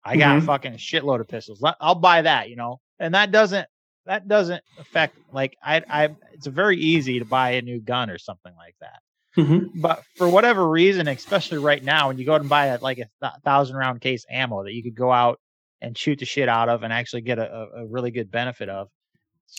[0.06, 0.46] I got Mhm.
[0.46, 1.64] fucking shitload of pistols.
[1.80, 3.68] I'll buy that, you know, and that doesn't,
[4.06, 8.20] that doesn't affect like I, I, it's very easy to buy a new gun or
[8.20, 9.00] something like that.
[9.38, 9.70] Mhm.
[9.76, 13.00] But for whatever reason, especially right now, when you go out and buy a, like
[13.00, 15.40] a th- thousand round case ammo that you could go out
[15.82, 18.70] and shoot the shit out of and actually get a, a, a really good benefit
[18.70, 18.90] of,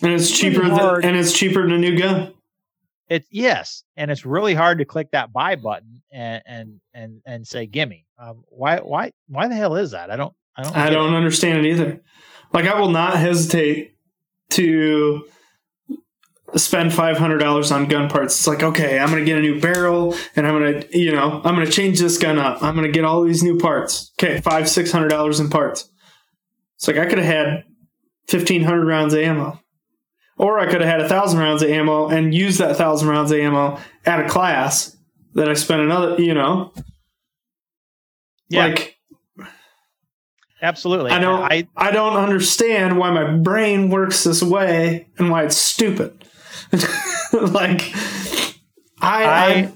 [0.02, 2.32] And it's It's cheaper than, and it's cheaper than a new gun.
[3.08, 7.46] It's yes, and it's really hard to click that buy button and and and and
[7.46, 8.06] say gimme.
[8.18, 10.10] Um, why why why the hell is that?
[10.10, 11.16] I don't I don't I don't it.
[11.16, 12.00] understand it either.
[12.54, 13.96] Like I will not hesitate
[14.50, 15.26] to
[16.56, 18.36] spend five hundred dollars on gun parts.
[18.36, 21.54] It's like, okay, I'm gonna get a new barrel and I'm gonna you know, I'm
[21.54, 22.62] gonna change this gun up.
[22.62, 24.12] I'm gonna get all these new parts.
[24.18, 25.90] Okay, five, six hundred dollars in parts.
[26.76, 27.64] It's like I could have had
[28.28, 29.60] fifteen hundred rounds of ammo.
[30.36, 33.30] Or I could have had a thousand rounds of ammo and used that thousand rounds
[33.30, 34.96] of ammo at a class
[35.34, 36.72] that I spent another, you know,
[38.48, 38.96] Yeah, like
[40.60, 41.12] absolutely.
[41.12, 41.40] I don't.
[41.42, 46.23] I I, don't understand why my brain works this way and why it's stupid.
[47.32, 47.82] like,
[49.00, 49.70] I,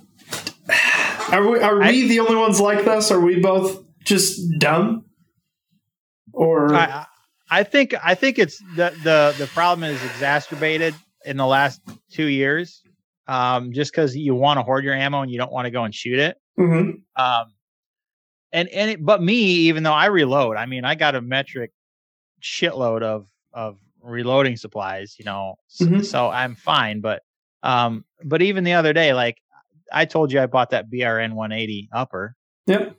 [0.69, 3.11] I, are we are we the only ones like this?
[3.11, 5.05] Are we both just dumb?
[6.33, 7.07] Or I
[7.51, 10.95] I think I think it's the the the problem is exacerbated
[11.25, 11.81] in the last
[12.11, 12.83] two years.
[13.27, 15.85] Um, just because you want to hoard your ammo and you don't want to go
[15.85, 16.39] and shoot it.
[16.59, 17.03] Mhm.
[17.15, 17.53] Um,
[18.53, 19.35] and and it, but me,
[19.69, 21.73] even though I reload, I mean, I got a metric
[22.43, 23.79] shitload of of
[24.09, 26.05] reloading supplies, you know, s- Mhm.
[26.05, 27.01] so I'm fine.
[27.01, 27.23] But
[27.63, 29.37] um, but even the other day, like
[29.93, 32.35] I told you, I bought that BRN 180 upper.
[32.67, 32.97] Yep.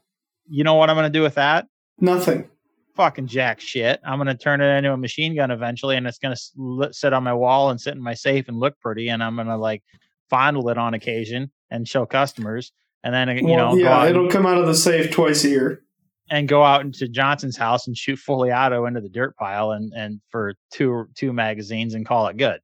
[0.49, 1.67] You know what I'm gonna do with that?
[2.01, 2.49] nothing.
[2.95, 3.99] Fucking jack shit.
[4.05, 6.53] I'm gonna turn it into a machine gun eventually, and it's gonna s-
[6.91, 9.09] sit on my wall and sit in my safe and look pretty.
[9.09, 9.83] And I'm gonna like
[10.29, 12.71] fondle it on occasion and show customers.
[13.03, 15.83] And then you well, know, yeah, it'll come out of the safe twice a year.
[16.29, 19.91] And go out into Johnson's house and shoot fully auto into the dirt pile and
[19.95, 22.59] and for two two magazines and call it good.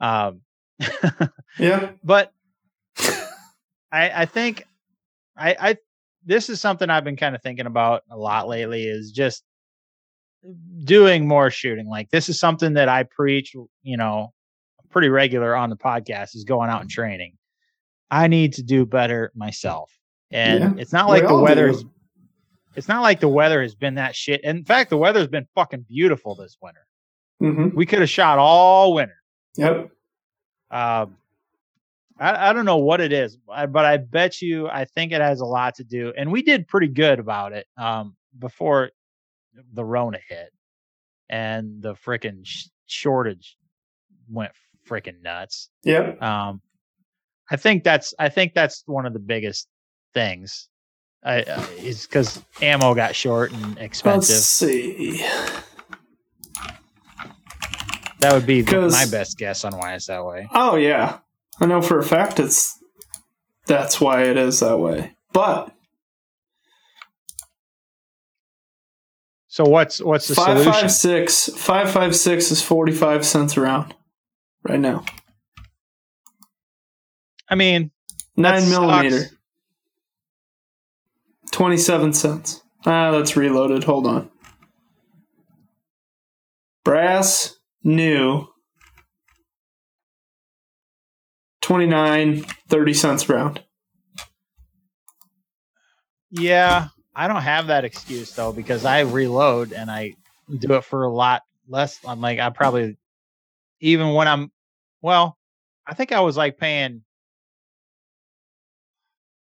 [0.00, 0.40] Um,
[1.58, 1.92] Yeah.
[2.04, 2.32] but
[3.92, 4.64] I I think
[5.36, 5.76] I I
[6.24, 9.42] this is something I've been kind of thinking about a lot lately is just
[10.84, 11.88] doing more shooting.
[11.88, 14.32] Like this is something that I preach, you know,
[14.90, 17.36] pretty regular on the podcast is going out and training.
[18.10, 19.90] I need to do better myself.
[20.30, 21.90] And Yeah, it's not like the all weather do.
[22.76, 24.42] It's not like the weather has been that shit.
[24.44, 26.86] In fact, the weather's been fucking beautiful this winter.
[27.40, 29.16] hmm We could have shot all winter.
[29.56, 29.90] Yep.
[30.70, 31.16] Um,
[32.18, 35.40] I, I don't know what it is, but I bet you I think it has
[35.40, 36.12] a lot to do.
[36.16, 38.90] And we did pretty good about it um, before
[39.72, 40.52] the Rona hit
[41.28, 43.56] and the freaking sh- shortage
[44.28, 44.52] went
[44.88, 45.70] freaking nuts.
[45.84, 46.22] Yep.
[46.22, 46.60] Um,
[47.50, 49.66] I think that's I think that's one of the biggest
[50.14, 50.68] things.
[51.22, 54.36] I, uh, it's because ammo got short and expensive.
[54.36, 55.24] Let's see.
[58.20, 60.48] That would be my best guess on why it's that way.
[60.52, 61.18] Oh yeah,
[61.58, 62.78] I know for a fact it's
[63.66, 65.14] that's why it is that way.
[65.32, 65.74] But
[69.48, 70.72] so what's what's the five solution?
[70.72, 73.94] five six five five six is forty five cents around.
[74.62, 75.04] right now.
[77.48, 77.90] I mean,
[78.36, 79.22] nine millimeter.
[79.22, 79.34] Sucks.
[81.50, 82.62] 27 cents.
[82.86, 83.84] Ah, that's reloaded.
[83.84, 84.30] Hold on.
[86.84, 88.46] Brass new
[91.62, 93.62] 29 30 cents round.
[96.30, 100.14] Yeah, I don't have that excuse though because I reload and I
[100.58, 101.98] do it for a lot less.
[102.06, 102.96] I'm like I probably
[103.80, 104.50] even when I'm
[105.02, 105.36] well,
[105.86, 107.02] I think I was like paying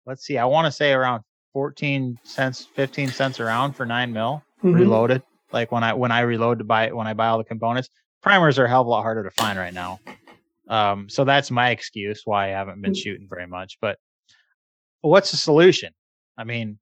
[0.07, 1.23] let's see, I want to say around
[1.53, 4.75] 14 cents, 15 cents around for 9 mil Mhm.
[4.75, 5.23] reloaded.
[5.53, 7.89] Like when I when I reload to buy when I buy all the components.
[8.23, 9.99] Primers are a hell of a lot harder to find right now.
[10.69, 13.99] Um so that's my excuse why I haven't been shooting very much, but
[15.01, 15.93] what's the solution?
[16.39, 16.79] I mean,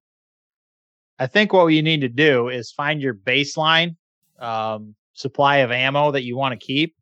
[1.19, 3.95] I think what you need to do is find your baseline
[4.39, 6.95] um, supply of ammo that you want to keep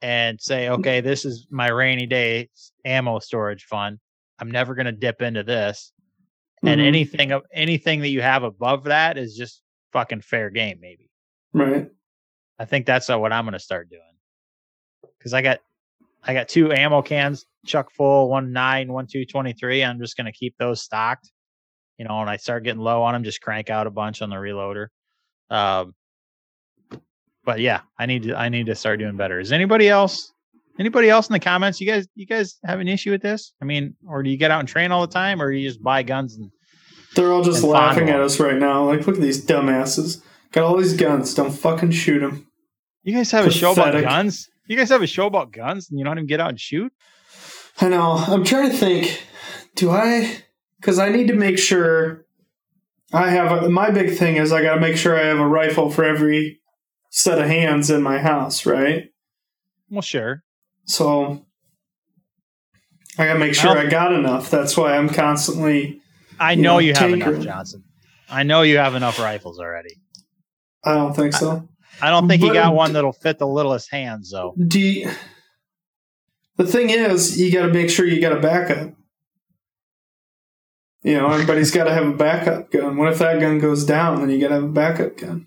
[0.00, 2.48] and say, okay, this is my rainy day
[2.84, 3.98] ammo storage fund.
[4.38, 5.92] I'm never going to dip into this.
[6.64, 6.86] And Mhm.
[6.86, 11.10] anything of anything that you have above that is just fucking fair game, maybe.
[11.52, 11.90] Right.
[12.58, 14.02] I think that's what I'm going to start doing.
[15.22, 15.60] Cause I got,
[16.22, 19.84] I got two ammo cans, chuck full, one nine, one two twenty three.
[19.84, 21.30] I'm just going to keep those stocked.
[21.98, 24.30] You know, when I start getting low on them, just crank out a bunch on
[24.30, 24.88] the reloader.
[25.50, 25.94] Um,
[27.44, 29.40] but yeah, I need to, I need to start doing better.
[29.40, 30.32] Is anybody else,
[30.78, 31.80] anybody else in the comments?
[31.80, 33.52] You guys, you guys have an issue with this?
[33.60, 35.68] I mean, or do you get out and train all the time or do you
[35.68, 36.50] just buy guns and
[37.14, 38.84] They're all just laughing at us right now.
[38.84, 40.22] Like, look at these dumbasses.
[40.52, 41.34] Got all these guns.
[41.34, 42.46] Don't fucking shoot them.
[43.02, 44.48] you guys have a show about guns?
[44.66, 46.92] You guys have a show about guns and you don't even get out and shoot?
[47.80, 48.12] I know.
[48.12, 49.22] I'm trying to think.
[49.74, 50.42] Do I?
[50.80, 52.24] Because I need to make sure
[53.12, 53.64] I have.
[53.64, 56.04] A, my big thing is I got to make sure I have a rifle for
[56.04, 56.60] every
[57.10, 59.10] set of hands in my house, right?
[59.90, 60.42] Well, sure.
[60.88, 61.46] So
[63.18, 64.50] I got to make sure I got enough.
[64.50, 66.00] That's why I'm constantly.
[66.40, 67.40] I know know, you have enough.
[67.40, 67.84] Johnson.
[68.30, 69.96] I know you have enough rifles already.
[70.84, 71.68] I don't think so.
[72.00, 74.54] I don't think you got one that'll fit the littlest hands, though.
[74.56, 75.10] Do you,
[76.56, 78.94] the thing is, you got to make sure you got a backup.
[81.02, 82.96] You know, everybody's got to have a backup gun.
[82.96, 84.20] What if that gun goes down?
[84.20, 85.46] Then you got to have a backup gun.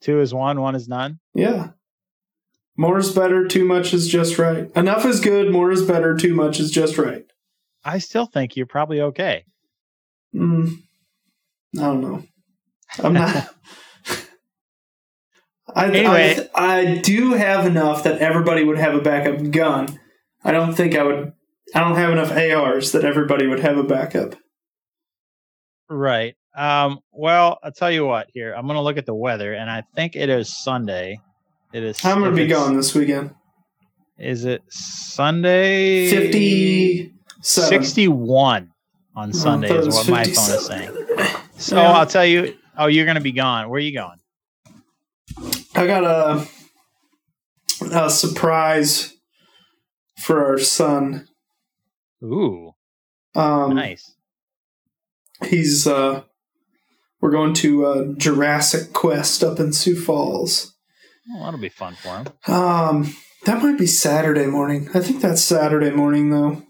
[0.00, 1.18] Two is one, one is none.
[1.34, 1.70] Yeah.
[2.76, 4.70] More is better, too much is just right.
[4.74, 7.24] Enough is good, more is better, too much is just right.
[7.84, 9.44] I still think you're probably okay.
[10.34, 10.82] Mm,
[11.76, 12.22] I don't know.
[12.98, 13.48] I'm not.
[15.74, 16.48] I, Anyway.
[16.54, 20.00] I, I do have enough that everybody would have a backup gun.
[20.42, 21.32] I don't think I would.
[21.74, 24.34] I don't have enough ARs that everybody would have a backup.
[25.88, 26.34] Right.
[26.56, 28.52] Um, well, I'll tell you what here.
[28.52, 31.20] I'm going to look at the weather, and I think it is Sunday.
[31.72, 32.04] It is.
[32.04, 33.34] I'm gonna be gone this weekend.
[34.18, 36.10] Is it Sunday?
[36.10, 37.10] 57.
[37.42, 38.70] 61
[39.16, 41.06] on Sunday thought it is what my phone is saying.
[41.56, 41.92] So Yeah.
[41.92, 42.56] I'll tell you.
[42.76, 43.68] Oh, you're going to be gone.
[43.68, 44.18] Where are you going?
[45.74, 46.46] I got a,
[47.92, 49.14] a surprise
[50.18, 51.28] for our son.
[52.22, 52.72] Ooh,
[53.34, 54.14] Um, nice.
[55.46, 56.22] He's uh,
[57.20, 60.74] we're going to uh, Jurassic Quest up in Sioux Falls.
[61.28, 62.26] Well, that'll be fun for him.
[62.54, 63.14] Um,
[63.46, 64.88] that might be Saturday morning.
[64.94, 66.62] I think that's Saturday morning though.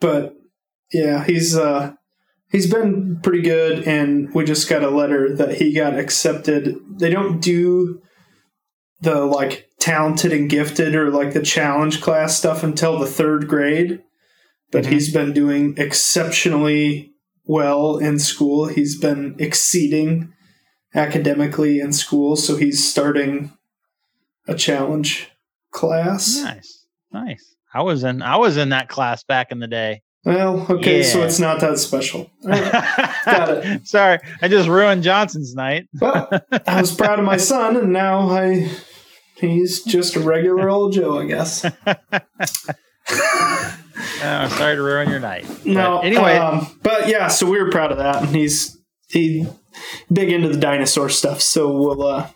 [0.00, 0.34] But
[0.92, 1.94] yeah, he's uh
[2.50, 6.76] he's been pretty good and we just got a letter that he got accepted.
[6.98, 8.00] They don't do
[9.00, 14.02] the like talented and gifted or like the challenge class stuff until the 3rd grade.
[14.70, 14.88] But Mhm.
[14.92, 17.12] he's been doing exceptionally
[17.44, 18.66] well in school.
[18.66, 20.32] He's been exceeding
[20.94, 23.52] academically in school, so he's starting
[24.48, 25.30] a challenge
[25.70, 26.40] class.
[26.42, 27.54] Nice, nice.
[27.72, 30.02] I was in I was in that class back in the day.
[30.24, 32.30] Well, okay, so it's not that special.
[32.42, 32.72] Right.
[33.24, 33.86] Got it.
[33.86, 35.86] Sorry, I just ruined Johnson's night.
[35.94, 38.70] But I was proud of my son, and now I
[39.36, 41.64] he's just a regular old Joe, I guess.
[41.64, 41.72] Uh,
[44.48, 45.46] sorry to ruin your night.
[45.46, 48.76] But No, anyway, um, but yeah, so we were proud of that, and he's
[49.08, 49.46] he
[50.12, 52.30] big into the dinosaur stuff, so we'll uh,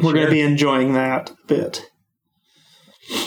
[0.00, 0.20] we're Sure.
[0.20, 1.82] gonna be enjoying that bit.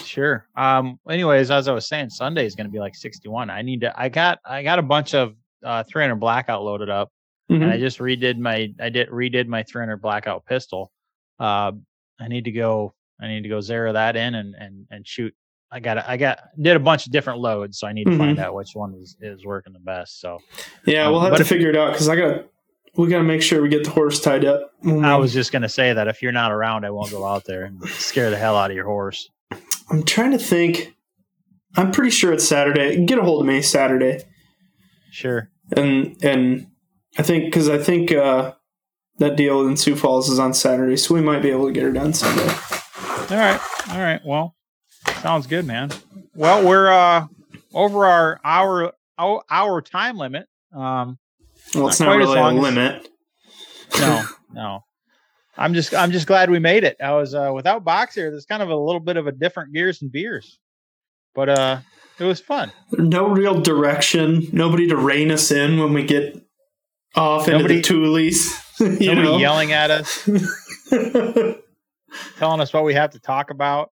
[0.06, 0.46] sure.
[0.56, 1.00] Um.
[1.10, 3.50] Anyways, as I was saying, Sunday is going to be like 61.
[3.50, 4.00] I need to.
[4.00, 4.40] I got.
[4.46, 7.12] I got a bunch of uh 300 blackout loaded up,
[7.50, 7.64] Mhm.
[7.64, 8.74] and I just redid my.
[8.80, 10.92] I did redid my 300 blackout pistol.
[11.40, 11.72] Uh,
[12.20, 12.94] I need to go.
[13.20, 15.34] I need to go zero that in and and and shoot.
[15.72, 15.98] I got.
[16.08, 18.72] I got did a bunch of different loads, so I need to find out which
[18.74, 20.20] one is is working the best.
[20.20, 20.40] So
[20.86, 22.46] Yeah, Um, we'll have to if- figure it out because I got
[22.96, 24.72] we got to make sure we get the horse tied up.
[24.86, 27.64] I was just gonna say that if you're not around, I won't go out there
[27.66, 29.30] and scare the hell out of your horse.
[29.90, 30.96] I'm trying to think.
[31.78, 33.06] I'm pretty sure it's Saturday.
[33.06, 34.24] Get a hold of me Saturday,
[35.12, 35.50] Sure.
[35.76, 36.68] and and
[37.18, 38.54] I think because I think uh,
[39.20, 41.84] that deal in Sioux Falls is on Saturday, so we might be able to get
[41.84, 42.44] her done Sunday.
[42.44, 43.60] All right.
[43.90, 44.20] All right.
[44.26, 44.56] Well,
[45.22, 45.92] sounds good, man.
[46.36, 47.28] Well, we're uh
[47.74, 50.48] over our hour our, hour time limit.
[50.76, 51.20] Um
[51.76, 53.08] Well, it's Not not, really a as- limit.
[54.00, 54.84] no, no.
[55.58, 56.98] I'm just I'm just glad we made it.
[57.04, 60.02] I was uh without Boxer, there's kind of a little bit of a different gears
[60.02, 60.60] and beers.
[61.36, 61.80] But uh
[62.20, 62.72] it was fun.
[62.94, 64.48] no real direction.
[64.52, 66.42] Nobody to rein us in when we get
[67.16, 68.58] off into Nobody- the Toolies.
[69.02, 69.38] you Nobody know?
[69.38, 70.28] yelling at us,
[72.38, 73.92] telling us what we have to talk about.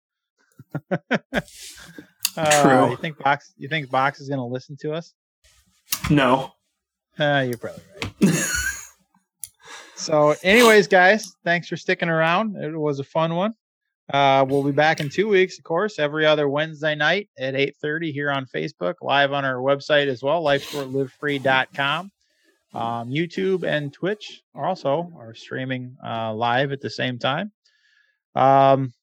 [0.91, 2.91] uh, True.
[2.91, 5.13] You think Box you think Box is gonna listen to us?
[6.09, 6.51] no.
[7.19, 7.83] Uh, you're probably
[8.21, 8.33] right.
[10.07, 12.55] So, anyways, guys, thanks for sticking around.
[12.55, 13.55] It was a fun one.
[14.13, 18.13] Uh, we'll be back in two weeks, of course, every other Wednesday night at 8.30
[18.13, 22.11] here on Facebook, live on our website as well, lifeshortlivefree.com.
[22.73, 27.51] Um, YouTube and Twitch also are streaming uh, live at the same time.
[28.35, 28.93] Um,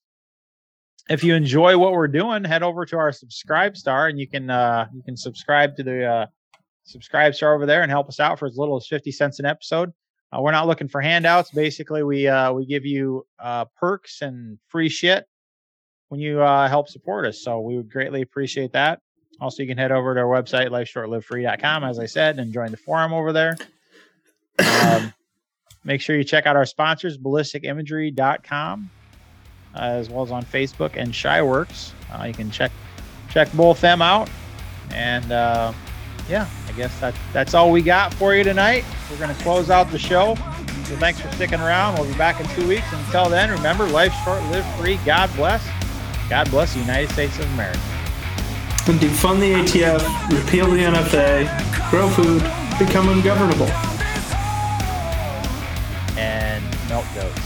[1.11, 4.87] if you enjoy what we're doing, head over to our SubscribeStar and you can uh,
[4.95, 6.27] you can subscribe to the uh,
[6.87, 9.93] SubscribeStar over there and help us out for as little as 50 cents an episode.
[10.33, 11.51] Uh, we're not looking for handouts.
[11.51, 15.27] Basically, we uh, we give you uh, perks and free shit
[16.09, 17.43] when you uh, help support us.
[17.43, 19.01] So we would greatly appreciate that.
[19.41, 22.77] Also, you can head over to our website, lifeshortlivefree.com, as I said, and join the
[22.77, 23.57] forum over there.
[24.59, 25.13] Um,
[25.85, 28.91] make sure you check out our sponsors, ballisticimagery.com,
[29.75, 31.93] uh, as well as on Facebook and Shyworks.
[32.13, 32.71] Uh, you can check
[33.29, 34.31] check both them out.
[34.93, 35.73] And uh,
[36.29, 38.85] yeah, I guess that, that's all we got for you tonight.
[39.11, 40.37] We're going to close out the show.
[40.85, 41.99] So thanks for sticking around.
[41.99, 42.87] We'll be back in two weeks.
[42.93, 44.99] Until then, remember, life short, live free.
[45.05, 45.67] God bless.
[46.29, 47.81] God bless the United States of America.
[48.87, 52.43] And defund the ATF, repeal the NFA, grow food,
[52.79, 53.69] become ungovernable.
[56.19, 57.44] And milk goats.